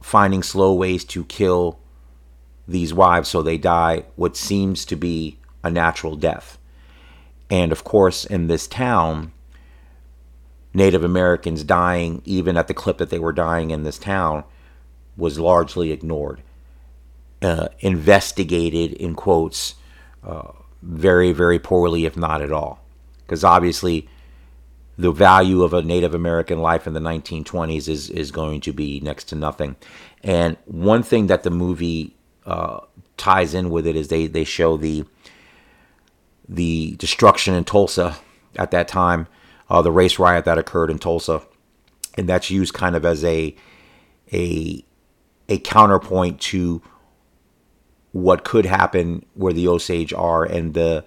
finding 0.01 0.43
slow 0.43 0.73
ways 0.73 1.05
to 1.05 1.25
kill 1.25 1.79
these 2.67 2.95
wives 2.95 3.29
so 3.29 3.43
they 3.43 3.59
die 3.59 4.05
what 4.17 4.37
seems 4.37 4.87
to 4.87 4.97
be 4.97 5.39
a 5.63 5.71
natural 5.71 6.17
death. 6.17 6.59
And 7.51 7.71
of 7.71 7.85
course, 7.85 8.25
in 8.25 8.47
this 8.47 8.67
town, 8.67 9.33
Native 10.75 11.05
Americans 11.05 11.65
dying, 11.65 12.23
even 12.25 12.57
at 12.57 12.69
the 12.69 12.75
clip 12.75 12.99
that 12.99 13.11
they 13.11 13.19
were 13.19 13.33
dying 13.33 13.71
in 13.71 13.83
this 13.83 13.99
town, 13.99 14.45
was 15.17 15.39
largely 15.39 15.93
ignored. 15.93 16.43
Uh, 17.43 17.69
investigated, 17.81 18.93
in 18.93 19.15
quotes, 19.15 19.75
uh, 20.25 20.53
very, 20.81 21.33
very 21.33 21.59
poorly, 21.59 22.05
if 22.05 22.17
not 22.17 22.41
at 22.41 22.53
all. 22.53 22.81
Because 23.19 23.43
obviously, 23.43 24.09
the 24.97 25.11
value 25.11 25.63
of 25.63 25.75
a 25.75 25.83
Native 25.83 26.15
American 26.15 26.61
life 26.61 26.87
in 26.87 26.95
the 26.95 27.01
1920s 27.01 27.89
is, 27.89 28.11
is 28.11 28.31
going 28.31 28.61
to 28.61 28.73
be 28.73 29.01
next 29.01 29.25
to 29.25 29.35
nothing. 29.35 29.77
And 30.23 30.57
one 30.67 31.03
thing 31.03 31.27
that 31.27 31.43
the 31.43 31.51
movie 31.51 32.15
uh, 32.47 32.81
ties 33.17 33.55
in 33.55 33.71
with 33.71 33.87
it 33.87 33.97
is 33.97 34.09
they, 34.09 34.27
they 34.27 34.45
show 34.45 34.77
the 34.77 35.05
the 36.49 36.97
destruction 36.97 37.55
in 37.55 37.65
Tulsa 37.65 38.17
at 38.57 38.73
that 38.73 38.89
time, 38.89 39.27
uh, 39.73 39.81
the 39.81 39.91
race 39.91 40.19
riot 40.19 40.45
that 40.45 40.59
occurred 40.59 40.91
in 40.91 40.99
Tulsa, 40.99 41.41
and 42.19 42.29
that's 42.29 42.51
used 42.51 42.75
kind 42.75 42.95
of 42.95 43.07
as 43.07 43.25
a 43.25 43.57
a 44.31 44.85
a 45.49 45.59
counterpoint 45.59 46.41
to 46.43 46.83
what 48.13 48.45
could 48.45 48.67
happen 48.67 49.25
where 49.33 49.55
the 49.55 49.67
Osage 49.67 50.13
are 50.13 50.45
and 50.45 50.75
the 50.75 51.07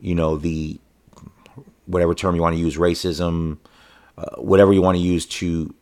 you 0.00 0.14
know 0.14 0.38
the 0.38 0.80
whatever 1.84 2.14
term 2.14 2.34
you 2.34 2.40
want 2.40 2.56
to 2.56 2.60
use 2.60 2.78
racism 2.78 3.58
uh, 4.16 4.36
whatever 4.36 4.72
you 4.72 4.80
want 4.80 4.96
to 4.96 5.02
use 5.02 5.26
to 5.26 5.74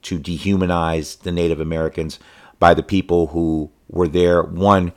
to 0.00 0.18
dehumanize 0.18 1.20
the 1.20 1.32
Native 1.32 1.60
Americans 1.60 2.18
by 2.58 2.72
the 2.72 2.82
people 2.82 3.28
who 3.28 3.70
were 3.88 4.08
there 4.08 4.42
one 4.42 4.94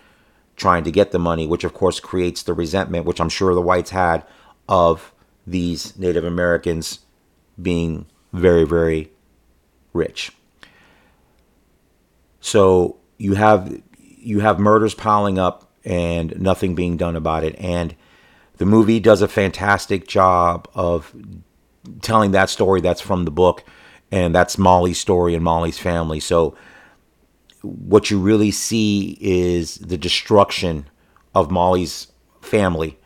trying 0.56 0.86
to 0.86 0.92
get 0.92 1.12
the 1.12 1.20
money 1.20 1.46
which 1.46 1.66
of 1.66 1.74
course 1.74 2.00
creates 2.00 2.42
the 2.44 2.54
resentment 2.54 3.06
which 3.06 3.20
I'm 3.20 3.28
sure 3.28 3.54
the 3.54 3.62
whites 3.62 3.90
had 3.90 4.26
of 4.70 5.14
these 5.50 5.98
Native 5.98 6.24
Americans 6.24 7.00
being 7.62 8.06
very 8.32 8.64
very 8.64 9.12
rich 9.94 10.32
so 12.40 12.98
you 13.18 13.34
have 13.34 13.82
you 13.98 14.40
have 14.42 14.60
murders 14.60 14.94
piling 14.94 15.40
up 15.40 15.70
and 15.86 16.40
nothing 16.40 16.76
being 16.76 16.98
done 16.98 17.16
about 17.16 17.44
it. 17.44 17.56
And 17.58 17.96
the 18.58 18.66
movie 18.66 19.00
does 19.00 19.22
a 19.22 19.28
fantastic 19.28 20.08
job 20.08 20.68
of 20.76 21.16
telling 22.02 22.32
that 22.32 22.50
story 22.50 22.82
that's 22.82 23.02
from 23.02 23.26
the 23.26 23.32
book, 23.32 23.64
and 24.12 24.36
that's 24.36 24.58
Molly's 24.58 25.00
story 25.00 25.34
and 25.34 25.44
Molly's 25.44 25.80
family. 25.80 26.20
So 26.20 26.56
what 27.62 28.12
you 28.12 28.20
really 28.20 28.52
see 28.52 29.18
is 29.20 29.76
the 29.76 29.98
destruction 29.98 30.88
of 31.34 31.50
Molly's 31.50 32.08
family, 32.42 32.99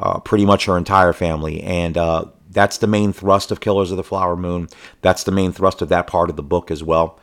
uh, 0.00 0.20
pretty 0.20 0.44
much 0.44 0.66
her 0.66 0.76
entire 0.76 1.12
family, 1.12 1.62
and 1.62 1.96
uh, 1.96 2.24
that's 2.50 2.78
the 2.78 2.86
main 2.86 3.12
thrust 3.12 3.50
of 3.50 3.60
Killers 3.60 3.90
of 3.90 3.96
the 3.96 4.04
Flower 4.04 4.36
Moon. 4.36 4.68
That's 5.02 5.24
the 5.24 5.32
main 5.32 5.52
thrust 5.52 5.82
of 5.82 5.88
that 5.90 6.06
part 6.06 6.30
of 6.30 6.36
the 6.36 6.42
book 6.42 6.70
as 6.70 6.82
well. 6.82 7.18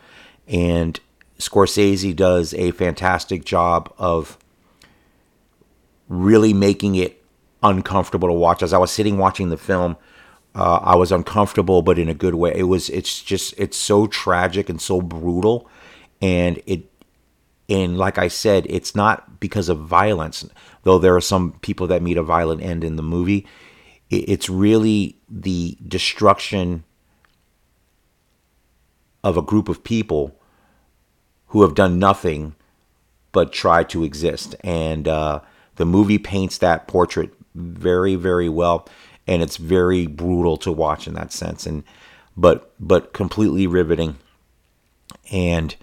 And 0.48 1.00
Scorsese 1.39 2.15
does 2.15 2.53
a 2.53 2.72
fantastic 2.72 3.44
job 3.44 3.94
of 3.98 4.38
really 6.07 6.53
making 6.53 6.96
it 6.96 7.24
uncomfortable 7.64 8.27
to 8.27 8.33
watch. 8.33 8.61
As 8.61 8.74
I 8.74 8.77
was 8.77 8.92
sitting 8.92 9.18
watching 9.18 9.50
the 9.50 9.57
film, 9.57 9.98
uh, 10.53 10.79
I 10.81 10.96
was 10.96 11.11
uncomfortable, 11.11 11.81
but 11.81 12.00
in 12.00 12.07
a 12.09 12.14
good 12.14 12.35
way. 12.35 12.53
It 12.55 12.64
was. 12.64 12.90
It's 12.90 13.22
just. 13.22 13.53
It's 13.57 13.77
so 13.77 14.07
tragic 14.07 14.70
and 14.70 14.81
so 14.81 15.01
brutal, 15.01 15.70
and 16.22 16.61
it. 16.66 16.90
And 17.68 17.98
like 17.98 18.18
I 18.18 18.28
said, 18.28 18.68
it's 18.70 18.96
not 18.96 19.40
because 19.40 19.70
of 19.70 19.80
violence, 19.80 20.48
though 20.84 21.00
there 21.00 21.16
are 21.16 21.22
some 21.22 21.54
people 21.62 21.88
that 21.88 22.01
meet 22.01 22.18
a 22.18 22.24
violent 22.24 22.62
end 22.62 22.84
in 22.84 22.96
the 22.96 23.04
movie. 23.04 23.48
It's 24.10 24.50
really 24.50 25.18
the 25.28 25.78
destruction 25.88 26.84
of 29.24 29.36
a 29.36 29.42
group 29.42 29.68
of 29.68 29.84
people 29.84 30.40
who 31.48 31.64
have 31.64 31.74
done 31.74 31.98
nothing 31.98 32.56
but 33.32 33.51
try 33.51 33.84
to 33.84 34.04
exist. 34.04 34.56
And 34.64 35.08
uh, 35.08 35.42
the 35.78 35.86
movie 35.86 36.20
paints 36.20 36.60
that 36.60 36.88
portrait 36.88 37.34
very, 37.56 38.16
very 38.16 38.50
well, 38.50 38.88
and 39.25 39.42
it's 39.42 39.58
very 39.58 40.06
brutal 40.06 40.58
to 40.58 40.72
watch 40.72 41.08
in 41.08 41.16
that 41.16 41.32
sense. 41.32 41.66
And 41.66 41.84
but 42.38 42.74
but 42.80 43.14
completely 43.14 43.66
riveting. 43.66 44.18
And 45.32 45.75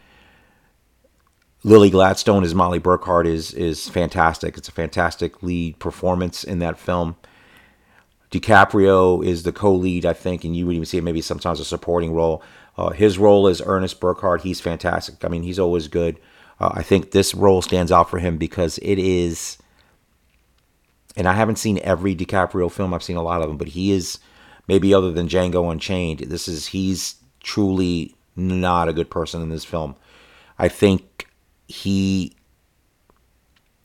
Lily 1.65 1.91
Gladstone 1.91 2.43
as 2.43 2.55
Molly 2.55 2.81
Burkhart 2.81 3.27
is 3.27 3.53
is 3.55 3.89
fantastic. 3.89 4.59
It's 4.59 4.69
a 4.69 4.73
fantastic 4.73 5.43
lead 5.43 5.79
performance 5.79 6.43
in 6.45 6.59
that 6.59 6.79
film. 6.79 7.17
DiCaprio 8.31 9.25
is 9.25 9.43
the 9.43 9.53
co-lead, 9.53 10.07
I 10.07 10.15
think, 10.15 10.43
and 10.43 10.57
you 10.57 10.67
would 10.67 10.75
even 10.75 10.87
see 10.87 11.01
maybe 11.01 11.21
sometimes 11.21 11.61
a 11.61 11.65
supporting 11.65 12.15
role. 12.15 12.43
Uh, 12.79 12.91
his 12.91 13.19
role 13.19 13.47
as 13.47 13.61
Ernest 13.65 14.01
Burkhart, 14.01 14.41
he's 14.41 14.61
fantastic. 14.61 15.23
I 15.23 15.29
mean, 15.29 15.43
he's 15.43 15.59
always 15.59 15.87
good. 15.87 16.19
Uh, 16.59 16.71
I 16.73 16.83
think 16.83 17.11
this 17.11 17.35
role 17.35 17.61
stands 17.61 17.93
out 17.93 18.09
for 18.09 18.19
him 18.19 18.39
because 18.39 18.79
it 18.79 18.99
is, 18.99 19.59
and 21.15 21.29
I 21.29 21.35
haven't 21.35 21.57
seen 21.57 21.79
every 21.83 22.17
DiCaprio 22.17 22.73
film. 22.73 22.95
I've 22.95 23.03
seen 23.03 23.17
a 23.17 23.23
lot 23.23 23.43
of 23.43 23.49
them, 23.49 23.59
but 23.59 23.69
he 23.69 23.93
is 23.93 24.19
maybe 24.67 24.95
other 24.95 25.13
than 25.13 25.29
Django 25.29 25.71
Unchained. 25.71 26.21
This 26.21 26.49
is 26.49 26.69
he's 26.69 27.17
truly 27.41 28.17
not 28.35 28.89
a 28.89 28.95
good 28.95 29.11
person 29.11 29.43
in 29.43 29.51
this 29.51 29.65
film. 29.65 29.95
I 30.59 30.69
think 30.69 31.29
he 31.73 32.35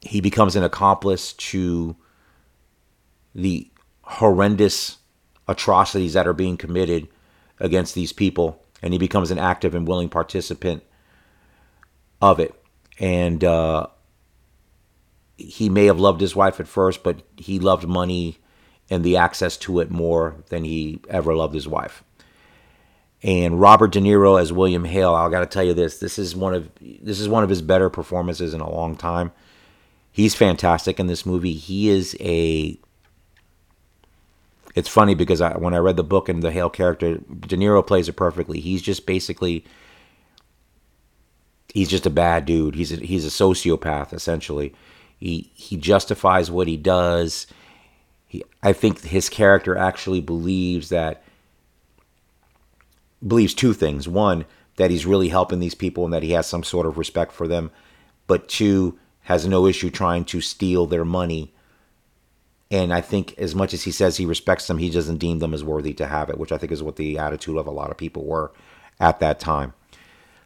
he 0.01 0.19
becomes 0.19 0.55
an 0.55 0.63
accomplice 0.63 1.33
to 1.33 1.95
the 3.33 3.69
horrendous 4.01 4.97
atrocities 5.47 6.13
that 6.13 6.27
are 6.27 6.33
being 6.33 6.57
committed 6.57 7.07
against 7.59 7.95
these 7.95 8.11
people 8.11 8.61
and 8.81 8.93
he 8.93 8.99
becomes 8.99 9.31
an 9.31 9.39
active 9.39 9.73
and 9.73 9.87
willing 9.87 10.09
participant 10.09 10.83
of 12.21 12.39
it. 12.39 12.53
And 12.99 13.43
uh, 13.43 13.87
he 15.37 15.69
may 15.69 15.85
have 15.85 15.99
loved 15.99 16.21
his 16.21 16.35
wife 16.35 16.59
at 16.59 16.67
first, 16.67 17.03
but 17.03 17.21
he 17.37 17.59
loved 17.59 17.87
money 17.87 18.37
and 18.89 19.03
the 19.03 19.17
access 19.17 19.57
to 19.57 19.79
it 19.79 19.89
more 19.89 20.35
than 20.49 20.63
he 20.63 21.01
ever 21.09 21.35
loved 21.35 21.53
his 21.53 21.67
wife. 21.67 22.03
And 23.23 23.59
Robert 23.59 23.91
De 23.91 23.99
Niro 23.99 24.39
as 24.39 24.53
William 24.53 24.85
Hale, 24.85 25.13
I 25.13 25.29
got 25.29 25.39
to 25.39 25.45
tell 25.47 25.63
you 25.63 25.73
this: 25.73 25.99
this 25.99 26.19
is 26.19 26.35
one 26.35 26.53
of 26.53 26.69
this 26.79 27.19
is 27.19 27.27
one 27.27 27.43
of 27.43 27.49
his 27.49 27.61
better 27.61 27.89
performances 27.89 28.53
in 28.53 28.61
a 28.61 28.69
long 28.69 28.95
time. 28.95 29.31
He's 30.11 30.35
fantastic 30.35 30.99
in 30.99 31.07
this 31.07 31.25
movie. 31.25 31.53
He 31.53 31.89
is 31.89 32.15
a 32.19 32.77
it's 34.75 34.89
funny 34.89 35.15
because 35.15 35.41
I, 35.41 35.57
when 35.57 35.73
I 35.73 35.79
read 35.79 35.97
the 35.97 36.03
book 36.03 36.29
and 36.29 36.43
the 36.43 36.51
Hale 36.51 36.69
character, 36.69 37.15
De 37.17 37.57
Niro 37.57 37.85
plays 37.85 38.07
it 38.07 38.13
perfectly. 38.13 38.59
He's 38.59 38.81
just 38.83 39.07
basically 39.07 39.65
he's 41.73 41.89
just 41.89 42.05
a 42.05 42.11
bad 42.11 42.45
dude. 42.45 42.75
He's 42.75 42.91
a, 42.91 42.97
he's 42.97 43.25
a 43.25 43.29
sociopath 43.29 44.13
essentially. 44.13 44.73
He 45.19 45.49
he 45.55 45.77
justifies 45.77 46.51
what 46.51 46.67
he 46.67 46.77
does. 46.77 47.47
He, 48.27 48.43
I 48.61 48.73
think 48.73 49.01
his 49.01 49.29
character 49.29 49.75
actually 49.75 50.21
believes 50.21 50.89
that 50.89 51.23
believes 53.27 53.53
two 53.53 53.73
things. 53.73 54.07
One, 54.07 54.45
that 54.77 54.91
he's 54.91 55.05
really 55.05 55.29
helping 55.29 55.59
these 55.59 55.75
people 55.75 56.05
and 56.05 56.13
that 56.13 56.23
he 56.23 56.31
has 56.31 56.47
some 56.47 56.63
sort 56.63 56.85
of 56.85 56.97
respect 56.97 57.31
for 57.31 57.47
them. 57.47 57.71
But 58.27 58.47
two, 58.47 58.99
has 59.21 59.45
no 59.45 59.65
issue 59.65 59.89
trying 59.89 60.23
to 60.25 60.39
steal 60.39 60.85
their 60.85 61.03
money 61.03 61.53
and 62.69 62.93
I 62.93 63.01
think 63.01 63.37
as 63.37 63.55
much 63.55 63.73
as 63.73 63.83
he 63.83 63.91
says 63.91 64.17
he 64.17 64.25
respects 64.25 64.67
them, 64.67 64.77
he 64.77 64.89
doesn't 64.89 65.17
deem 65.17 65.39
them 65.39 65.53
as 65.53 65.63
worthy 65.63 65.93
to 65.95 66.07
have 66.07 66.29
it, 66.29 66.37
which 66.37 66.51
I 66.51 66.57
think 66.57 66.71
is 66.71 66.83
what 66.83 66.97
the 66.97 67.17
attitude 67.17 67.57
of 67.57 67.67
a 67.67 67.71
lot 67.71 67.91
of 67.91 67.97
people 67.97 68.25
were 68.25 68.51
at 68.99 69.19
that 69.19 69.39
time. 69.39 69.73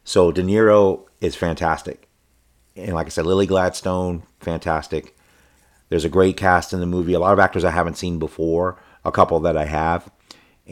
So 0.03 0.31
De 0.31 0.43
Niro 0.43 1.05
is 1.19 1.35
fantastic. 1.35 2.07
And 2.75 2.93
like 2.93 3.07
I 3.07 3.09
said, 3.09 3.25
Lily 3.25 3.47
Gladstone, 3.47 4.23
fantastic. 4.39 5.17
There's 5.89 6.05
a 6.05 6.09
great 6.09 6.37
cast 6.37 6.73
in 6.73 6.79
the 6.79 6.85
movie. 6.85 7.13
A 7.13 7.19
lot 7.19 7.33
of 7.33 7.39
actors 7.39 7.65
I 7.65 7.71
haven't 7.71 7.97
seen 7.97 8.19
before, 8.19 8.77
a 9.03 9.11
couple 9.11 9.39
that 9.41 9.57
I 9.57 9.65
have. 9.65 10.09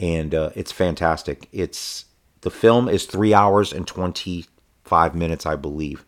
And 0.00 0.34
uh, 0.34 0.50
it's 0.56 0.72
fantastic. 0.72 1.46
It's 1.52 2.06
the 2.40 2.50
film 2.50 2.88
is 2.88 3.04
three 3.04 3.34
hours 3.34 3.72
and 3.72 3.86
25 3.86 5.14
minutes, 5.14 5.46
I 5.46 5.54
believe. 5.54 6.04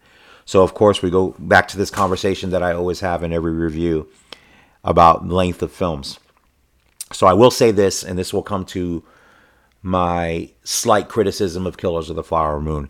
So, 0.46 0.62
of 0.62 0.74
course, 0.74 1.02
we 1.02 1.10
go 1.10 1.36
back 1.38 1.68
to 1.68 1.76
this 1.76 1.90
conversation 1.90 2.50
that 2.50 2.62
I 2.62 2.72
always 2.72 3.00
have 3.00 3.22
in 3.22 3.32
every 3.32 3.52
review 3.52 4.08
about 4.82 5.28
length 5.28 5.62
of 5.62 5.70
films. 5.70 6.18
So 7.12 7.26
I 7.26 7.34
will 7.34 7.50
say 7.50 7.70
this, 7.70 8.02
and 8.02 8.18
this 8.18 8.32
will 8.32 8.42
come 8.42 8.64
to 8.66 9.04
my 9.82 10.50
slight 10.64 11.08
criticism 11.08 11.66
of 11.66 11.76
Killers 11.76 12.10
of 12.10 12.16
the 12.16 12.24
Flower 12.24 12.60
Moon. 12.60 12.88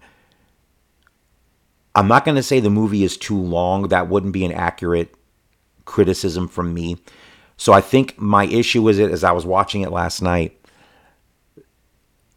I'm 1.94 2.08
not 2.08 2.24
going 2.24 2.36
to 2.36 2.42
say 2.42 2.60
the 2.60 2.70
movie 2.70 3.04
is 3.04 3.16
too 3.16 3.38
long. 3.38 3.88
That 3.88 4.08
wouldn't 4.08 4.32
be 4.32 4.44
an 4.44 4.52
accurate 4.52 5.14
criticism 5.84 6.48
from 6.48 6.72
me. 6.72 6.98
So 7.56 7.72
I 7.72 7.80
think 7.80 8.18
my 8.18 8.46
issue 8.46 8.88
is 8.88 8.98
it 8.98 9.10
as 9.10 9.24
I 9.24 9.32
was 9.32 9.44
watching 9.44 9.82
it 9.82 9.90
last 9.90 10.22
night. 10.22 10.58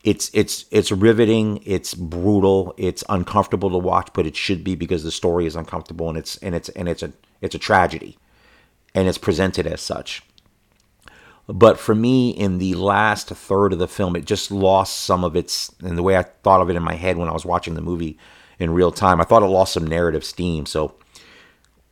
It's 0.06 0.30
it's 0.36 0.66
it's 0.70 0.92
riveting. 0.92 1.64
It's 1.66 1.96
brutal. 1.96 2.76
It's 2.78 3.04
uncomfortable 3.10 3.72
to 3.72 3.80
watch, 3.80 4.10
but 4.14 4.28
it 4.28 4.36
should 4.36 4.64
be 4.64 4.76
because 4.76 5.04
the 5.04 5.12
story 5.12 5.48
is 5.48 5.56
uncomfortable 5.56 6.08
and 6.08 6.18
it's 6.18 6.38
and 6.38 6.54
it's 6.54 6.70
and 6.70 6.88
it's 6.88 7.02
a 7.02 7.12
it's 7.42 7.56
a 7.56 7.60
tragedy, 7.60 8.18
and 8.94 9.08
it's 9.08 9.18
presented 9.18 9.66
as 9.66 9.82
such. 9.82 10.22
But 11.48 11.80
for 11.80 11.96
me, 11.96 12.30
in 12.30 12.60
the 12.60 12.76
last 12.76 13.30
third 13.30 13.74
of 13.74 13.80
the 13.80 13.88
film, 13.88 14.16
it 14.16 14.26
just 14.26 14.52
lost 14.52 14.98
some 14.98 15.24
of 15.24 15.36
its 15.36 15.74
and 15.84 15.98
the 15.98 16.04
way 16.04 16.16
I 16.16 16.22
thought 16.22 16.62
of 16.62 16.70
it 16.70 16.76
in 16.76 16.84
my 16.84 16.96
head 16.96 17.18
when 17.18 17.28
I 17.28 17.34
was 17.34 17.46
watching 17.46 17.74
the 17.74 17.82
movie 17.82 18.20
in 18.60 18.72
real 18.72 18.92
time. 18.92 19.20
I 19.20 19.24
thought 19.24 19.42
it 19.42 19.48
lost 19.48 19.74
some 19.74 19.88
narrative 19.88 20.24
steam. 20.24 20.68
So 20.68 20.96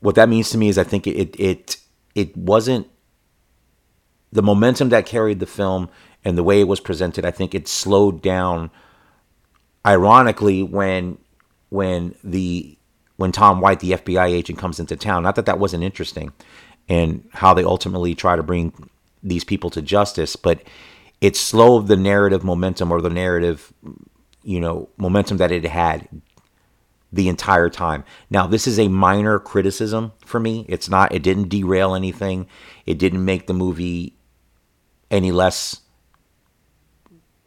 what 0.01 0.13
that 0.15 0.29
means 0.29 0.51
to 0.51 0.59
me 0.59 0.69
is 0.69 0.77
I 0.77 0.83
think 0.83 1.07
it 1.07 1.35
it 1.39 1.77
it 2.13 2.37
wasn't 2.37 2.87
the 4.31 4.43
momentum 4.43 4.89
that 4.89 5.07
carried 5.07 5.39
the 5.39 5.47
film 5.47 5.89
and 6.23 6.37
the 6.37 6.43
way 6.43 6.59
it 6.59 6.67
was 6.67 6.79
presented, 6.79 7.25
I 7.25 7.31
think 7.31 7.53
it 7.53 7.67
slowed 7.67 8.21
down. 8.21 8.71
Ironically, 9.85 10.63
when 10.63 11.17
when 11.69 12.15
the 12.23 12.77
when 13.17 13.31
Tom 13.31 13.61
White, 13.61 13.79
the 13.79 13.91
FBI 13.91 14.27
agent, 14.27 14.59
comes 14.59 14.79
into 14.79 14.95
town, 14.95 15.23
not 15.23 15.35
that 15.35 15.45
that 15.45 15.59
wasn't 15.59 15.83
interesting, 15.83 16.33
and 16.89 17.27
how 17.31 17.53
they 17.53 17.63
ultimately 17.63 18.15
try 18.15 18.35
to 18.35 18.43
bring 18.43 18.89
these 19.21 19.43
people 19.43 19.69
to 19.71 19.81
justice, 19.81 20.35
but 20.35 20.61
it 21.21 21.35
slowed 21.35 21.87
the 21.87 21.95
narrative 21.95 22.43
momentum 22.43 22.91
or 22.91 23.01
the 23.01 23.09
narrative, 23.09 23.73
you 24.43 24.59
know, 24.59 24.89
momentum 24.97 25.37
that 25.37 25.51
it 25.51 25.63
had 25.65 26.07
the 27.13 27.29
entire 27.29 27.69
time. 27.69 28.03
Now, 28.29 28.47
this 28.47 28.67
is 28.67 28.79
a 28.79 28.87
minor 28.87 29.39
criticism 29.39 30.11
for 30.25 30.39
me. 30.39 30.65
It's 30.67 30.89
not, 30.89 31.13
it 31.13 31.23
didn't 31.23 31.49
derail 31.49 31.95
anything. 31.95 32.47
It 32.85 32.97
didn't 32.97 33.23
make 33.23 33.47
the 33.47 33.53
movie 33.53 34.17
any 35.09 35.31
less 35.31 35.79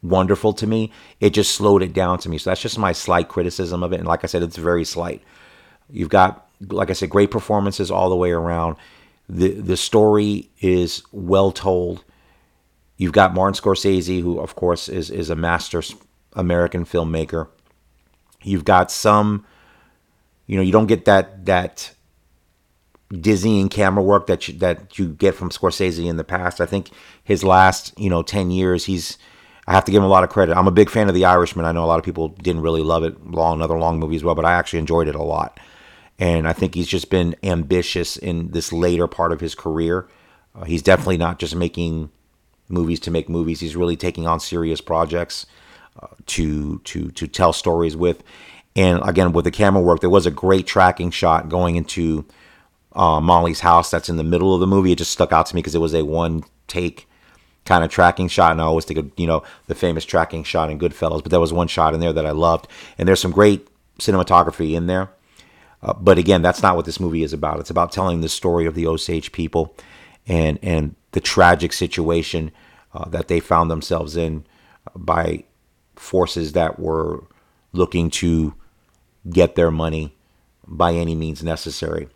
wonderful 0.09 0.53
to 0.55 0.67
me. 0.67 0.93
It 1.21 1.31
just 1.31 1.55
slowed 1.55 1.83
it 1.83 1.93
down 1.93 2.19
to 2.21 2.29
me. 2.29 2.39
So 2.39 2.51
that's 2.51 2.61
just 2.61 2.79
my 2.79 2.93
slight 2.93 3.29
criticism 3.29 3.83
of 3.83 3.93
it. 3.93 3.99
And 3.99 4.09
like 4.09 4.25
I 4.25 4.27
said, 4.27 4.43
it's 4.43 4.57
very 4.57 4.85
slight. 4.85 5.23
You've 5.91 6.09
got, 6.09 6.49
like 6.69 6.91
I 6.91 6.95
said, 6.95 7.11
great 7.11 7.31
performances 7.31 7.91
all 7.91 8.09
the 8.11 8.17
way 8.17 8.31
around. 8.31 8.77
The 9.29 9.51
the 9.51 9.77
story 9.77 10.51
is 10.61 11.03
well 11.13 11.51
told. 11.51 12.05
You've 12.97 13.13
got 13.13 13.35
Martin 13.35 13.61
Scorsese, 13.61 14.23
who 14.23 14.39
of 14.39 14.55
course 14.55 14.89
is 14.89 15.11
is 15.11 15.31
a 15.31 15.37
master 15.37 15.83
American 16.35 16.85
filmmaker. 16.85 17.49
You've 18.43 18.65
got 18.65 18.91
some, 18.93 19.45
you 20.47 20.57
know, 20.57 20.63
you 20.63 20.73
don't 20.73 20.87
get 20.87 21.05
that 21.07 21.47
that 21.47 21.95
dizzying 23.13 23.69
camera 23.69 24.03
work 24.03 24.27
that 24.27 24.49
you, 24.49 24.59
that 24.59 24.99
you 24.99 25.09
get 25.09 25.35
from 25.35 25.51
Scorsese 25.51 26.07
in 26.07 26.17
the 26.17 26.25
past. 26.25 26.61
I 26.61 26.67
think 26.67 26.91
his 27.23 27.45
last, 27.45 27.97
you 27.99 28.11
know, 28.11 28.23
10 28.23 28.51
years, 28.51 28.87
he's 28.87 29.19
I 29.67 29.73
have 29.73 29.85
to 29.87 29.91
give 29.91 30.01
him 30.01 30.07
a 30.07 30.13
lot 30.13 30.25
of 30.25 30.31
credit. 30.31 30.57
I'm 30.57 30.69
a 30.69 30.73
big 30.73 30.91
fan 30.91 31.09
of 31.09 31.15
The 31.15 31.25
Irishman. 31.25 31.65
I 31.65 31.73
know 31.73 31.85
a 31.85 31.87
lot 31.87 31.99
of 31.99 32.05
people 32.05 32.29
didn't 32.29 32.63
really 32.63 32.83
love 32.83 33.03
it, 33.03 33.27
long 33.27 33.59
another 33.59 33.79
long 33.79 33.99
movie 33.99 34.17
as 34.17 34.23
well, 34.23 34.37
but 34.37 34.45
I 34.45 34.53
actually 34.53 34.79
enjoyed 34.79 35.09
it 35.09 35.17
a 35.17 35.23
lot. 35.23 35.59
And 36.19 36.47
I 36.47 36.53
think 36.53 36.75
he's 36.75 36.87
just 36.87 37.11
been 37.11 37.35
ambitious 37.43 38.17
in 38.17 38.53
this 38.53 38.73
later 38.73 39.07
part 39.07 39.33
of 39.33 39.41
his 39.41 39.55
career. 39.55 40.09
Uh, 40.55 40.65
he's 40.65 40.83
definitely 40.83 41.19
not 41.19 41.39
just 41.39 41.57
making 41.57 42.11
movies 42.69 43.01
to 43.01 43.11
make 43.11 43.29
movies. 43.29 43.61
He's 43.61 43.77
really 43.77 43.97
taking 43.97 44.27
on 44.27 44.41
serious 44.41 44.81
projects 44.81 45.47
uh, 46.01 46.09
to 46.27 46.79
to 46.81 47.11
to 47.11 47.27
tell 47.27 47.53
stories 47.53 47.97
with. 47.97 48.23
And 48.75 49.01
again, 49.05 49.33
with 49.33 49.45
the 49.45 49.51
camera 49.51 49.83
work, 49.83 50.01
there 50.01 50.11
was 50.11 50.27
a 50.27 50.31
great 50.31 50.67
tracking 50.67 51.11
shot 51.11 51.49
going 51.49 51.77
into 51.77 52.25
uh, 52.93 53.21
Molly's 53.21 53.61
house 53.61 53.91
that's 53.91 54.09
in 54.09 54.17
the 54.17 54.25
middle 54.25 54.55
of 54.55 54.61
the 54.61 54.67
movie. 54.67 54.93
It 54.93 54.99
just 54.99 55.13
stuck 55.13 55.33
out 55.33 55.47
to 55.47 55.55
me 55.55 55.61
because 55.61 55.75
it 55.75 55.81
was 55.81 55.95
a 55.95 56.05
one 56.05 56.45
take 56.67 57.09
kind 57.67 57.85
of 57.85 57.91
tracking 57.91 58.29
shot. 58.29 58.53
And 58.53 58.61
I 58.61 58.65
always 58.65 58.85
think 58.85 58.99
of, 58.99 59.11
you 59.17 59.27
know, 59.27 59.43
the 59.67 59.75
famous 59.75 60.05
tracking 60.05 60.45
shot 60.45 60.71
in 60.71 60.79
Goodfellas, 60.79 61.23
but 61.23 61.31
there 61.31 61.41
was 61.41 61.53
one 61.53 61.69
shot 61.69 61.93
in 61.93 62.01
there 62.01 62.13
that 62.13 62.25
I 62.25 62.31
loved. 62.31 62.69
And 62.97 63.07
there's 63.07 63.21
some 63.21 63.33
great 63.33 63.69
cinematography 63.99 64.75
in 64.75 64.87
there. 64.87 65.11
Uh, 65.83 65.93
but 65.93 66.19
again, 66.19 66.43
that's 66.43 66.63
not 66.63 66.77
what 66.77 66.87
this 66.87 67.01
movie 67.01 67.23
is 67.23 67.33
about. 67.33 67.61
It's 67.61 67.71
about 67.71 67.93
telling 67.93 68.21
the 68.21 68.29
story 68.29 68.67
of 68.67 68.75
the 68.75 68.87
Osage 68.87 69.33
people 69.33 69.77
and 70.27 70.59
and 70.63 70.95
the 71.13 71.21
tragic 71.21 71.73
situation 71.73 72.51
uh, 72.95 73.09
that 73.09 73.29
they 73.29 73.41
found 73.41 73.71
themselves 73.71 74.17
in 74.17 74.45
by 74.95 75.45
forces 75.95 76.53
that 76.53 76.79
were 76.79 77.25
looking 77.73 78.11
to 78.11 78.55
get 79.31 79.55
their 79.55 79.71
money 79.71 80.15
by 80.67 80.93
any 80.93 81.15
means 81.15 81.43
necessary. 81.43 82.09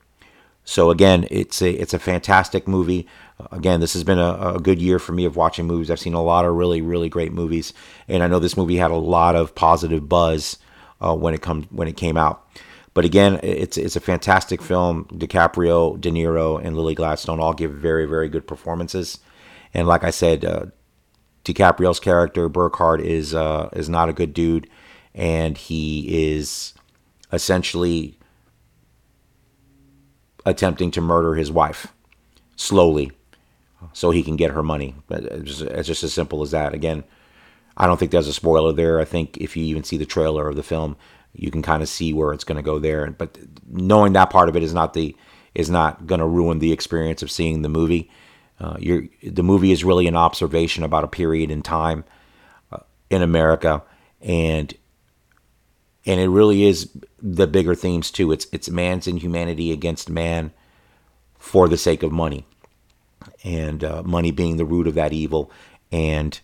So 0.64 0.90
again, 0.90 1.26
it's 1.30 1.62
a 1.62 1.70
it's 1.70 1.94
a 1.94 1.98
fantastic 1.98 2.68
movie. 2.68 3.06
Again, 3.50 3.80
this 3.80 3.92
has 3.94 4.04
been 4.04 4.18
a, 4.18 4.54
a, 4.54 4.60
good 4.60 4.80
year 4.80 4.98
for 4.98 5.12
me 5.12 5.24
of 5.24 5.36
watching 5.36 5.66
movies. 5.66 5.90
I've 5.90 6.00
seen 6.00 6.14
a 6.14 6.22
lot 6.22 6.44
of 6.44 6.54
really 6.54 6.80
really 6.80 7.08
great 7.08 7.32
movies, 7.32 7.72
and 8.08 8.22
I 8.22 8.26
know 8.26 8.38
this 8.38 8.56
movie 8.56 8.76
had 8.76 8.90
a 8.90 8.96
lot 8.96 9.36
of 9.36 9.54
positive 9.54 10.08
buzz 10.08 10.58
uh, 11.00 11.14
when 11.14 11.34
it 11.34 11.42
comes 11.42 11.66
when 11.70 11.88
it 11.88 11.96
came 11.96 12.16
out. 12.16 12.46
But 12.94 13.04
again, 13.04 13.40
it's 13.42 13.76
it's 13.76 13.96
a 13.96 14.00
fantastic 14.00 14.60
film. 14.60 15.04
DiCaprio, 15.06 16.00
De 16.00 16.10
Niro, 16.10 16.64
and 16.64 16.76
Lily 16.76 16.94
Gladstone 16.94 17.40
all 17.40 17.54
give 17.54 17.72
very 17.72 18.06
very 18.06 18.28
good 18.28 18.46
performances. 18.46 19.18
And 19.72 19.86
like 19.86 20.04
I 20.04 20.10
said, 20.10 20.44
uh, 20.44 20.66
DiCaprio's 21.44 22.00
character 22.00 22.48
Burkhart 22.48 23.00
is 23.00 23.34
uh, 23.34 23.68
is 23.72 23.88
not 23.88 24.08
a 24.08 24.12
good 24.12 24.34
dude, 24.34 24.68
and 25.14 25.56
he 25.56 26.32
is 26.32 26.74
essentially 27.32 28.18
attempting 30.44 30.90
to 30.90 31.00
murder 31.00 31.34
his 31.34 31.50
wife 31.50 31.92
slowly 32.56 33.12
so 33.92 34.10
he 34.10 34.22
can 34.22 34.36
get 34.36 34.52
her 34.52 34.62
money. 34.62 34.94
It's 35.10 35.58
just, 35.58 36.02
as 36.02 36.12
simple 36.12 36.42
as 36.42 36.50
that. 36.50 36.74
Again, 36.74 37.04
I 37.76 37.86
don't 37.86 37.98
think 37.98 38.10
there's 38.10 38.28
a 38.28 38.32
spoiler 38.32 38.72
there. 38.72 39.00
I 39.00 39.04
think 39.04 39.38
if 39.38 39.56
you 39.56 39.64
even 39.64 39.84
see 39.84 39.96
the 39.96 40.06
trailer 40.06 40.48
of 40.48 40.56
the 40.56 40.62
film, 40.62 40.96
you 41.34 41.50
can 41.50 41.62
kind 41.62 41.82
of 41.82 41.88
see 41.88 42.12
where 42.12 42.32
it's 42.32 42.44
going 42.44 42.56
to 42.56 42.62
go 42.62 42.78
there. 42.78 43.10
But 43.10 43.38
knowing 43.68 44.12
that 44.14 44.30
part 44.30 44.48
of 44.48 44.56
it 44.56 44.62
is 44.62 44.74
not 44.74 44.94
the 44.94 45.16
is 45.54 45.70
not 45.70 46.06
going 46.06 46.20
to 46.20 46.26
ruin 46.26 46.58
the 46.58 46.72
experience 46.72 47.22
of 47.22 47.30
seeing 47.30 47.62
the 47.62 47.68
movie. 47.68 48.10
Uh, 48.60 48.76
the 49.22 49.42
movie 49.42 49.72
is 49.72 49.84
really 49.84 50.06
an 50.06 50.16
observation 50.16 50.84
about 50.84 51.04
a 51.04 51.08
period 51.08 51.50
in 51.50 51.62
time 51.62 52.04
uh, 52.70 52.78
in 53.08 53.22
America, 53.22 53.82
and 54.20 54.74
and 56.04 56.20
it 56.20 56.28
really 56.28 56.64
is 56.64 56.90
the 57.22 57.46
bigger 57.46 57.74
themes 57.74 58.10
too. 58.10 58.32
It's 58.32 58.46
it's 58.52 58.68
man's 58.68 59.06
inhumanity 59.06 59.72
against 59.72 60.10
man 60.10 60.52
for 61.38 61.68
the 61.68 61.78
sake 61.78 62.02
of 62.02 62.12
money, 62.12 62.46
and 63.44 63.82
uh, 63.82 64.02
money 64.02 64.30
being 64.30 64.56
the 64.56 64.64
root 64.64 64.86
of 64.86 64.94
that 64.94 65.12
evil. 65.12 65.50
And 65.92 66.38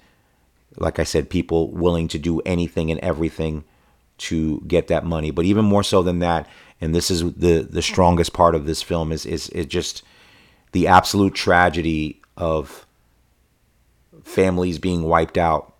like 0.76 0.98
I 0.98 1.04
said, 1.04 1.30
people 1.30 1.70
willing 1.70 2.08
to 2.08 2.18
do 2.18 2.40
anything 2.40 2.90
and 2.90 3.00
everything 3.00 3.64
to 4.18 4.60
get 4.66 4.88
that 4.88 5.04
money. 5.04 5.30
But 5.30 5.44
even 5.44 5.64
more 5.64 5.82
so 5.82 6.02
than 6.02 6.20
that, 6.20 6.48
and 6.80 6.94
this 6.94 7.10
is 7.10 7.20
the 7.34 7.62
the 7.62 7.82
strongest 7.82 8.32
part 8.32 8.54
of 8.54 8.66
this 8.66 8.82
film 8.82 9.12
is 9.12 9.24
is 9.24 9.48
is 9.50 9.66
just 9.66 10.02
the 10.72 10.86
absolute 10.88 11.34
tragedy 11.34 12.20
of 12.36 12.86
families 14.22 14.78
being 14.78 15.02
wiped 15.02 15.38
out, 15.38 15.74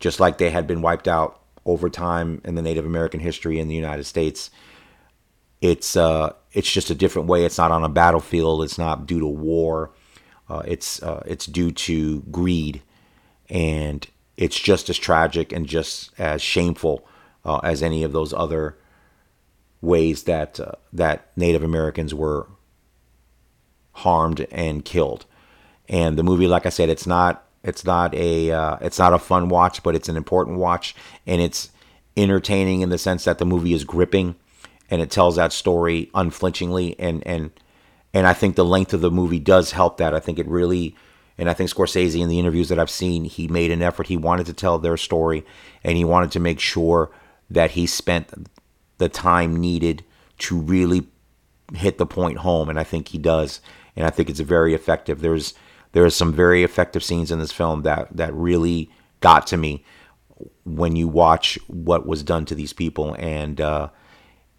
just 0.00 0.20
like 0.20 0.38
they 0.38 0.50
had 0.50 0.66
been 0.66 0.82
wiped 0.82 1.08
out 1.08 1.40
over 1.66 1.88
time 1.88 2.40
in 2.44 2.54
the 2.54 2.62
Native 2.62 2.86
American 2.86 3.20
history 3.20 3.58
in 3.58 3.68
the 3.68 3.74
United 3.74 4.04
States. 4.04 4.50
It's 5.60 5.96
uh, 5.96 6.32
it's 6.52 6.70
just 6.70 6.90
a 6.90 6.94
different 6.94 7.28
way. 7.28 7.44
It's 7.44 7.58
not 7.58 7.70
on 7.70 7.84
a 7.84 7.88
battlefield. 7.88 8.62
It's 8.62 8.78
not 8.78 9.06
due 9.06 9.20
to 9.20 9.26
war. 9.26 9.90
Uh, 10.48 10.62
it's 10.66 11.02
uh, 11.02 11.22
it's 11.26 11.46
due 11.46 11.70
to 11.70 12.20
greed, 12.30 12.82
and 13.48 14.06
it's 14.36 14.58
just 14.58 14.90
as 14.90 14.98
tragic 14.98 15.52
and 15.52 15.66
just 15.66 16.10
as 16.18 16.42
shameful 16.42 17.06
uh, 17.44 17.60
as 17.62 17.82
any 17.82 18.02
of 18.02 18.12
those 18.12 18.32
other 18.32 18.76
ways 19.80 20.24
that 20.24 20.60
uh, 20.60 20.72
that 20.92 21.28
Native 21.36 21.62
Americans 21.62 22.14
were 22.14 22.46
harmed 23.92 24.46
and 24.50 24.84
killed. 24.84 25.26
And 25.88 26.18
the 26.18 26.22
movie, 26.22 26.46
like 26.46 26.66
I 26.66 26.70
said, 26.70 26.88
it's 26.88 27.06
not 27.06 27.44
it's 27.62 27.84
not 27.84 28.14
a 28.14 28.50
uh, 28.50 28.76
it's 28.80 28.98
not 28.98 29.14
a 29.14 29.18
fun 29.18 29.48
watch, 29.48 29.82
but 29.82 29.94
it's 29.94 30.08
an 30.08 30.16
important 30.16 30.58
watch, 30.58 30.94
and 31.26 31.40
it's 31.40 31.70
entertaining 32.16 32.82
in 32.82 32.90
the 32.90 32.98
sense 32.98 33.24
that 33.24 33.38
the 33.38 33.46
movie 33.46 33.72
is 33.72 33.84
gripping, 33.84 34.34
and 34.90 35.00
it 35.00 35.10
tells 35.10 35.36
that 35.36 35.52
story 35.52 36.10
unflinchingly, 36.14 36.98
and 36.98 37.26
and 37.26 37.50
and 38.14 38.26
I 38.26 38.32
think 38.32 38.54
the 38.54 38.64
length 38.64 38.94
of 38.94 39.00
the 39.00 39.10
movie 39.10 39.40
does 39.40 39.72
help 39.72 39.98
that. 39.98 40.14
I 40.14 40.20
think 40.20 40.38
it 40.38 40.46
really, 40.46 40.96
and 41.36 41.50
I 41.50 41.52
think 41.52 41.68
Scorsese 41.68 42.20
in 42.20 42.28
the 42.28 42.38
interviews 42.38 42.68
that 42.68 42.78
I've 42.78 42.88
seen, 42.88 43.24
he 43.24 43.48
made 43.48 43.72
an 43.72 43.82
effort. 43.82 44.06
He 44.06 44.16
wanted 44.16 44.46
to 44.46 44.52
tell 44.52 44.78
their 44.78 44.96
story, 44.96 45.44
and 45.82 45.98
he 45.98 46.04
wanted 46.04 46.30
to 46.32 46.40
make 46.40 46.60
sure 46.60 47.10
that 47.50 47.72
he 47.72 47.86
spent 47.86 48.48
the 48.98 49.08
time 49.08 49.56
needed 49.56 50.04
to 50.38 50.56
really 50.56 51.08
hit 51.74 51.98
the 51.98 52.06
point 52.06 52.38
home, 52.38 52.68
and 52.68 52.78
I 52.78 52.84
think 52.84 53.08
he 53.08 53.18
does, 53.18 53.60
and 53.96 54.06
I 54.06 54.10
think 54.10 54.30
it's 54.30 54.40
very 54.40 54.74
effective. 54.74 55.20
There's 55.20 55.54
there 55.92 56.04
are 56.04 56.10
some 56.10 56.32
very 56.32 56.62
effective 56.62 57.04
scenes 57.04 57.30
in 57.30 57.40
this 57.40 57.52
film 57.52 57.82
that 57.82 58.16
that 58.16 58.32
really 58.32 58.90
got 59.20 59.46
to 59.48 59.56
me 59.56 59.84
when 60.64 60.96
you 60.96 61.08
watch 61.08 61.58
what 61.66 62.06
was 62.06 62.22
done 62.22 62.44
to 62.44 62.54
these 62.54 62.72
people 62.72 63.14
and 63.18 63.60
uh, 63.60 63.88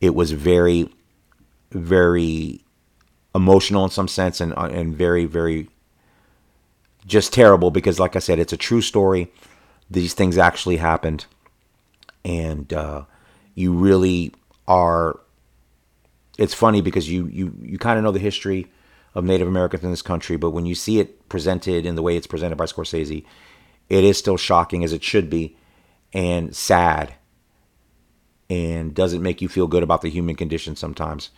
it 0.01 0.15
was 0.15 0.31
very, 0.31 0.89
very 1.71 2.64
emotional 3.35 3.83
in 3.83 3.91
some 3.91 4.07
sense 4.07 4.39
and, 4.41 4.53
uh, 4.53 4.69
and 4.71 4.95
very, 4.95 5.25
very 5.25 5.69
just 7.05 7.33
terrible 7.33 7.69
because, 7.69 7.99
like 7.99 8.15
I 8.15 8.19
said, 8.19 8.39
it's 8.39 8.53
a 8.53 8.57
true 8.57 8.81
story. 8.81 9.31
These 9.91 10.15
things 10.15 10.37
actually 10.37 10.77
happened. 10.77 11.25
And 12.23 12.73
uh, 12.73 13.03
you 13.53 13.73
really 13.73 14.33
are. 14.67 15.19
It's 16.39 16.53
funny 16.53 16.81
because 16.81 17.09
you, 17.09 17.27
you, 17.27 17.53
you 17.61 17.77
kind 17.77 17.97
of 17.97 18.03
know 18.03 18.11
the 18.11 18.19
history 18.19 18.67
of 19.13 19.23
Native 19.23 19.47
Americans 19.47 19.83
in 19.83 19.91
this 19.91 20.01
country, 20.01 20.35
but 20.35 20.49
when 20.49 20.65
you 20.65 20.75
see 20.75 20.99
it 20.99 21.29
presented 21.29 21.85
in 21.85 21.95
the 21.95 22.01
way 22.01 22.17
it's 22.17 22.27
presented 22.27 22.57
by 22.57 22.65
Scorsese, 22.65 23.23
it 23.89 24.03
is 24.03 24.17
still 24.17 24.35
shocking 24.35 24.83
as 24.83 24.91
it 24.91 25.03
should 25.03 25.29
be 25.29 25.55
and 26.13 26.55
sad 26.55 27.13
and 28.49 28.93
doesn't 28.93 29.21
make 29.21 29.41
you 29.41 29.47
feel 29.47 29.67
good 29.67 29.83
about 29.83 30.01
the 30.01 30.09
human 30.09 30.35
condition 30.35 30.75
sometimes. 30.75 31.29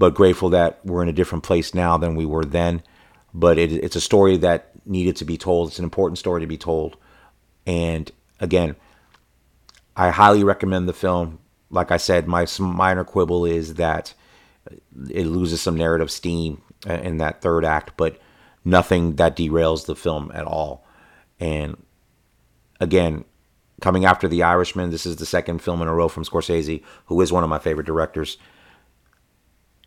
But 0.00 0.14
grateful 0.14 0.48
that 0.48 0.80
we're 0.82 1.02
in 1.02 1.10
a 1.10 1.12
different 1.12 1.44
place 1.44 1.74
now 1.74 1.98
than 1.98 2.14
we 2.14 2.24
were 2.24 2.46
then. 2.46 2.82
But 3.34 3.58
it, 3.58 3.70
it's 3.70 3.96
a 3.96 4.00
story 4.00 4.38
that 4.38 4.70
needed 4.86 5.16
to 5.16 5.26
be 5.26 5.36
told. 5.36 5.68
It's 5.68 5.78
an 5.78 5.84
important 5.84 6.18
story 6.18 6.40
to 6.40 6.46
be 6.46 6.56
told. 6.56 6.96
And 7.66 8.10
again, 8.40 8.76
I 9.94 10.08
highly 10.08 10.42
recommend 10.42 10.88
the 10.88 10.94
film. 10.94 11.38
Like 11.68 11.90
I 11.90 11.98
said, 11.98 12.26
my 12.26 12.46
minor 12.58 13.04
quibble 13.04 13.44
is 13.44 13.74
that 13.74 14.14
it 15.10 15.26
loses 15.26 15.60
some 15.60 15.76
narrative 15.76 16.10
steam 16.10 16.62
in 16.86 17.18
that 17.18 17.42
third 17.42 17.66
act, 17.66 17.92
but 17.98 18.18
nothing 18.64 19.16
that 19.16 19.36
derails 19.36 19.84
the 19.84 19.94
film 19.94 20.32
at 20.32 20.46
all. 20.46 20.86
And 21.38 21.76
again, 22.80 23.26
coming 23.82 24.06
after 24.06 24.28
The 24.28 24.44
Irishman, 24.44 24.90
this 24.90 25.04
is 25.04 25.16
the 25.16 25.26
second 25.26 25.60
film 25.60 25.82
in 25.82 25.88
a 25.88 25.94
row 25.94 26.08
from 26.08 26.24
Scorsese, 26.24 26.82
who 27.04 27.20
is 27.20 27.30
one 27.30 27.44
of 27.44 27.50
my 27.50 27.58
favorite 27.58 27.86
directors. 27.86 28.38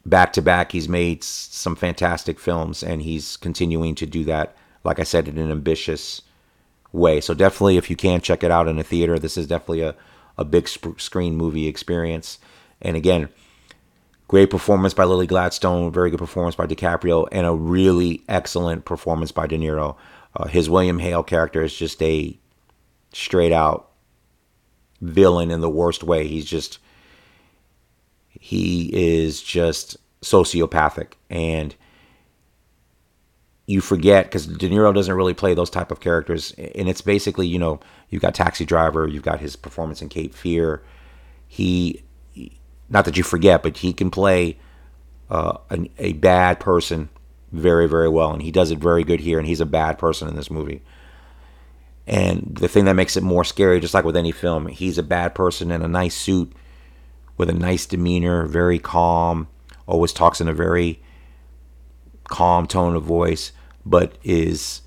Back 0.06 0.34
to 0.34 0.42
back, 0.42 0.74
he's 0.74 0.90
made 0.90 1.24
some 1.24 1.76
fantastic 1.76 2.40
films, 2.40 2.84
and 2.84 3.02
he's 3.02 3.38
continuing 3.38 3.96
to 3.96 4.06
do 4.06 4.26
that, 4.26 4.56
like 4.84 5.00
I 5.00 5.04
said, 5.04 5.30
in 5.30 5.38
an 5.38 5.50
ambitious 5.50 6.22
way. 6.92 7.22
So 7.22 7.34
definitely, 7.34 7.78
if 7.78 7.90
you 7.90 7.96
can 7.96 8.20
check 8.20 8.44
it 8.44 8.52
out 8.52 8.68
in 8.68 8.78
a 8.80 8.84
theater, 8.84 9.18
this 9.18 9.38
is 9.38 9.48
definitely 9.48 9.82
a, 9.82 9.96
a 10.38 10.44
big 10.44 10.68
sp- 10.68 11.00
screen 11.00 11.38
movie 11.38 11.68
experience. 11.68 12.38
And 12.82 12.98
again, 12.98 13.30
great 14.28 14.50
performance 14.50 14.94
by 14.94 15.06
Lily 15.06 15.28
Gladstone, 15.28 15.92
very 15.92 16.10
good 16.10 16.20
performance 16.20 16.56
by 16.56 16.68
DiCaprio, 16.68 17.28
and 17.32 17.48
a 17.48 17.54
really 17.54 18.24
excellent 18.28 18.84
performance 18.84 19.32
by 19.32 19.48
De 19.48 19.58
Niro. 19.58 19.96
Uh, 20.36 20.48
his 20.48 20.70
William 20.70 21.00
Hale 21.00 21.24
character 21.24 21.62
is 21.62 21.76
just 21.76 22.02
a 22.02 22.38
straight 23.14 23.54
out 23.54 23.92
villain 25.02 25.52
in 25.52 25.62
the 25.62 25.70
worst 25.70 26.04
way. 26.04 26.28
He's 26.28 26.46
just 26.46 26.80
he 28.44 28.90
is 28.92 29.42
just 29.42 29.96
sociopathic 30.22 31.14
and 31.30 31.74
you 33.68 33.80
forget 33.80 34.26
because 34.26 34.48
De 34.48 34.68
Niro 34.68 34.94
doesn't 34.94 35.16
really 35.16 35.34
play 35.34 35.54
those 35.54 35.70
type 35.70 35.92
of 35.92 36.02
characters, 36.02 36.52
and 36.58 36.90
it's 36.90 37.00
basically 37.00 37.48
you 37.48 37.58
know 37.58 37.80
you've 38.10 38.22
got 38.22 38.36
Taxi 38.36 38.66
Driver, 38.66 39.08
you've 39.08 39.24
got 39.24 39.40
his 39.40 39.56
performance 39.56 40.02
in 40.02 40.10
Cape 40.10 40.36
Fear. 40.36 40.84
He, 41.48 42.04
not 42.90 43.06
that 43.06 43.16
you 43.16 43.24
forget, 43.24 43.64
but 43.64 43.78
he 43.78 43.94
can 43.94 44.12
play 44.12 44.58
uh, 45.30 45.60
an, 45.70 45.88
a 45.98 46.12
bad 46.12 46.60
person 46.60 47.08
very 47.54 47.88
very 47.88 48.10
well, 48.10 48.34
and 48.34 48.42
he 48.42 48.52
does 48.52 48.72
it 48.72 48.80
very 48.80 49.06
good 49.06 49.22
here. 49.22 49.40
And 49.40 49.48
he's 49.48 49.62
a 49.62 49.66
bad 49.66 49.98
person 49.98 50.28
in 50.28 50.36
this 50.36 50.52
movie. 50.52 50.82
And 52.06 52.58
the 52.60 52.68
thing 52.68 52.84
that 52.84 52.96
makes 52.96 53.16
it 53.16 53.24
more 53.24 53.46
scary, 53.46 53.80
just 53.80 53.94
like 53.94 54.04
with 54.04 54.18
any 54.18 54.34
film, 54.34 54.68
he's 54.68 54.98
a 54.98 55.04
bad 55.04 55.34
person 55.34 55.72
in 55.72 55.82
a 55.82 55.88
nice 55.88 56.18
suit 56.18 56.52
with 57.38 57.50
a 57.50 57.54
nice 57.54 57.86
demeanor, 57.86 58.46
very 58.46 58.80
calm, 58.80 59.48
always 59.86 60.14
talks 60.14 60.40
in 60.40 60.48
a 60.48 60.54
very 60.54 61.02
calm 62.26 62.68
tone 62.68 62.96
of 62.96 63.04
voice, 63.04 63.52
but 63.86 64.18
is 64.24 64.82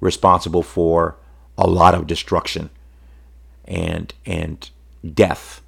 responsible 0.00 0.62
for 0.62 1.16
a 1.56 1.66
lot 1.66 1.94
of 1.94 2.06
destruction 2.06 2.70
and 3.64 4.12
and 4.26 4.70
death. 5.14 5.60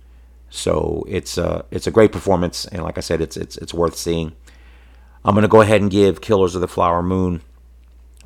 So 0.51 1.05
it's 1.09 1.38
a 1.38 1.64
it's 1.70 1.87
a 1.87 1.90
great 1.90 2.12
performance, 2.12 2.66
and 2.66 2.83
like 2.83 2.99
I 2.99 3.01
said, 3.01 3.20
it's 3.20 3.37
it's 3.37 3.57
it's 3.59 3.75
worth 3.75 3.97
seeing. 3.97 4.33
I'm 5.25 5.35
gonna 5.35 5.49
go 5.49 5.62
ahead 5.62 5.81
and 5.81 5.90
give 5.90 6.20
Killers 6.20 6.55
of 6.55 6.61
the 6.61 6.68
Flower 6.68 7.03
Moon, 7.03 7.40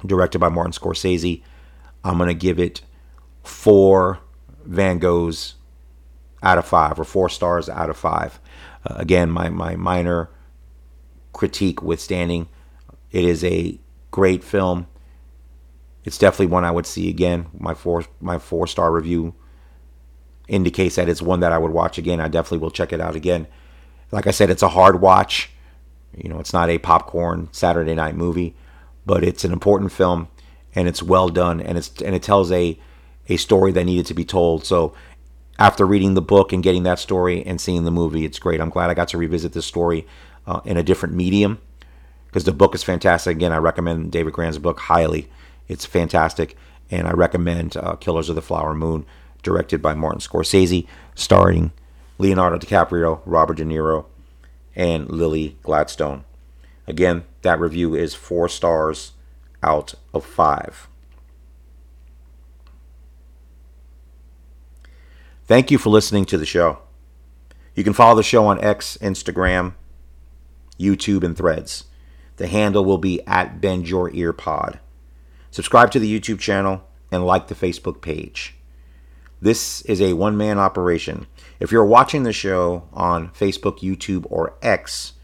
directed 0.04 0.38
by 0.38 0.48
Martin 0.48 0.72
Scorsese, 0.72 1.42
I'm 2.04 2.18
to 2.18 2.34
give 2.34 2.58
it 2.58 2.80
four 3.42 4.20
Van 4.64 5.00
Goghs 5.00 5.54
out 6.42 6.58
of 6.58 6.66
five 6.66 6.98
or 6.98 7.04
four 7.04 7.28
stars 7.28 7.68
out 7.68 7.90
of 7.90 7.96
five. 7.96 8.40
Uh, 8.84 8.94
again, 8.96 9.30
my, 9.30 9.48
my 9.48 9.76
minor 9.76 10.30
critique 11.32 11.82
withstanding, 11.82 12.48
it 13.10 13.24
is 13.24 13.44
a 13.44 13.78
great 14.10 14.44
film. 14.44 14.86
It's 16.04 16.18
definitely 16.18 16.46
one 16.46 16.64
I 16.64 16.70
would 16.70 16.86
see 16.86 17.08
again. 17.08 17.46
My 17.58 17.74
four 17.74 18.04
my 18.20 18.38
four 18.38 18.66
star 18.66 18.90
review 18.92 19.34
indicates 20.46 20.96
that 20.96 21.08
it's 21.08 21.20
one 21.20 21.40
that 21.40 21.52
I 21.52 21.58
would 21.58 21.72
watch 21.72 21.98
again. 21.98 22.20
I 22.20 22.28
definitely 22.28 22.58
will 22.58 22.70
check 22.70 22.92
it 22.92 23.00
out 23.00 23.14
again. 23.14 23.46
Like 24.10 24.26
I 24.26 24.30
said, 24.30 24.48
it's 24.48 24.62
a 24.62 24.70
hard 24.70 25.00
watch. 25.00 25.50
You 26.16 26.30
know, 26.30 26.40
it's 26.40 26.54
not 26.54 26.70
a 26.70 26.78
popcorn 26.78 27.48
Saturday 27.52 27.94
night 27.94 28.16
movie, 28.16 28.56
but 29.04 29.22
it's 29.22 29.44
an 29.44 29.52
important 29.52 29.92
film 29.92 30.28
and 30.74 30.88
it's 30.88 31.02
well 31.02 31.28
done 31.28 31.60
and 31.60 31.76
it's 31.76 32.00
and 32.00 32.14
it 32.14 32.22
tells 32.22 32.50
a 32.52 32.78
a 33.28 33.36
story 33.36 33.72
that 33.72 33.84
needed 33.84 34.06
to 34.06 34.14
be 34.14 34.24
told. 34.24 34.64
So 34.64 34.94
after 35.58 35.86
reading 35.86 36.14
the 36.14 36.22
book 36.22 36.52
and 36.52 36.62
getting 36.62 36.84
that 36.84 36.98
story 36.98 37.44
and 37.44 37.60
seeing 37.60 37.84
the 37.84 37.90
movie, 37.90 38.24
it's 38.24 38.38
great. 38.38 38.60
I'm 38.60 38.70
glad 38.70 38.90
I 38.90 38.94
got 38.94 39.08
to 39.08 39.18
revisit 39.18 39.52
this 39.52 39.66
story 39.66 40.06
uh, 40.46 40.60
in 40.64 40.76
a 40.76 40.82
different 40.82 41.14
medium 41.14 41.60
because 42.26 42.44
the 42.44 42.52
book 42.52 42.74
is 42.74 42.84
fantastic. 42.84 43.36
Again, 43.36 43.52
I 43.52 43.56
recommend 43.56 44.12
David 44.12 44.32
Grann's 44.32 44.58
book 44.58 44.80
highly. 44.80 45.28
It's 45.66 45.84
fantastic, 45.84 46.56
and 46.90 47.06
I 47.06 47.12
recommend 47.12 47.76
uh, 47.76 47.96
Killers 47.96 48.28
of 48.28 48.36
the 48.36 48.42
Flower 48.42 48.74
Moon, 48.74 49.04
directed 49.42 49.82
by 49.82 49.94
Martin 49.94 50.20
Scorsese, 50.20 50.86
starring 51.14 51.72
Leonardo 52.18 52.58
DiCaprio, 52.58 53.20
Robert 53.24 53.56
De 53.56 53.64
Niro, 53.64 54.06
and 54.74 55.10
Lily 55.10 55.56
Gladstone. 55.62 56.24
Again, 56.86 57.24
that 57.42 57.60
review 57.60 57.94
is 57.94 58.14
four 58.14 58.48
stars 58.48 59.12
out 59.62 59.94
of 60.14 60.24
five. 60.24 60.88
Thank 65.48 65.70
you 65.70 65.78
for 65.78 65.88
listening 65.88 66.26
to 66.26 66.36
the 66.36 66.44
show. 66.44 66.80
You 67.74 67.82
can 67.82 67.94
follow 67.94 68.16
the 68.16 68.22
show 68.22 68.44
on 68.44 68.62
X, 68.62 68.98
Instagram, 69.00 69.72
YouTube, 70.78 71.24
and 71.24 71.34
Threads. 71.34 71.84
The 72.36 72.48
handle 72.48 72.84
will 72.84 72.98
be 72.98 73.26
at 73.26 73.58
Bend 73.58 73.88
Your 73.88 74.14
Ear 74.14 74.34
Pod. 74.34 74.78
Subscribe 75.50 75.90
to 75.92 75.98
the 75.98 76.20
YouTube 76.20 76.38
channel 76.38 76.86
and 77.10 77.24
like 77.24 77.48
the 77.48 77.54
Facebook 77.54 78.02
page. 78.02 78.56
This 79.40 79.80
is 79.82 80.02
a 80.02 80.12
one 80.12 80.36
man 80.36 80.58
operation. 80.58 81.26
If 81.60 81.72
you're 81.72 81.82
watching 81.82 82.24
the 82.24 82.32
show 82.34 82.86
on 82.92 83.30
Facebook, 83.30 83.78
YouTube, 83.78 84.26
or 84.28 84.54
X 84.60 85.14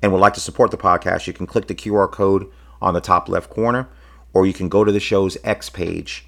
and 0.00 0.12
would 0.12 0.20
like 0.22 0.32
to 0.32 0.40
support 0.40 0.70
the 0.70 0.78
podcast, 0.78 1.26
you 1.26 1.34
can 1.34 1.46
click 1.46 1.66
the 1.66 1.74
QR 1.74 2.10
code 2.10 2.46
on 2.80 2.94
the 2.94 3.02
top 3.02 3.28
left 3.28 3.50
corner, 3.50 3.86
or 4.32 4.46
you 4.46 4.54
can 4.54 4.70
go 4.70 4.82
to 4.82 4.92
the 4.92 4.98
show's 4.98 5.36
X 5.44 5.68
page 5.68 6.26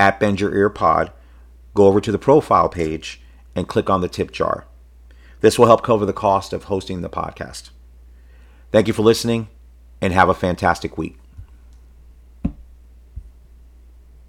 at 0.00 0.18
Bend 0.18 0.40
Your 0.40 0.52
Ear 0.52 0.68
Pod, 0.68 1.12
go 1.74 1.86
over 1.86 2.00
to 2.00 2.12
the 2.12 2.18
profile 2.18 2.68
page, 2.68 3.20
and 3.54 3.68
click 3.68 3.90
on 3.90 4.00
the 4.00 4.08
tip 4.08 4.32
jar. 4.32 4.66
This 5.40 5.58
will 5.58 5.66
help 5.66 5.82
cover 5.82 6.06
the 6.06 6.12
cost 6.12 6.52
of 6.52 6.64
hosting 6.64 7.02
the 7.02 7.10
podcast. 7.10 7.70
Thank 8.70 8.86
you 8.86 8.92
for 8.92 9.02
listening 9.02 9.48
and 10.00 10.12
have 10.12 10.28
a 10.28 10.34
fantastic 10.34 10.96
week. 10.96 11.21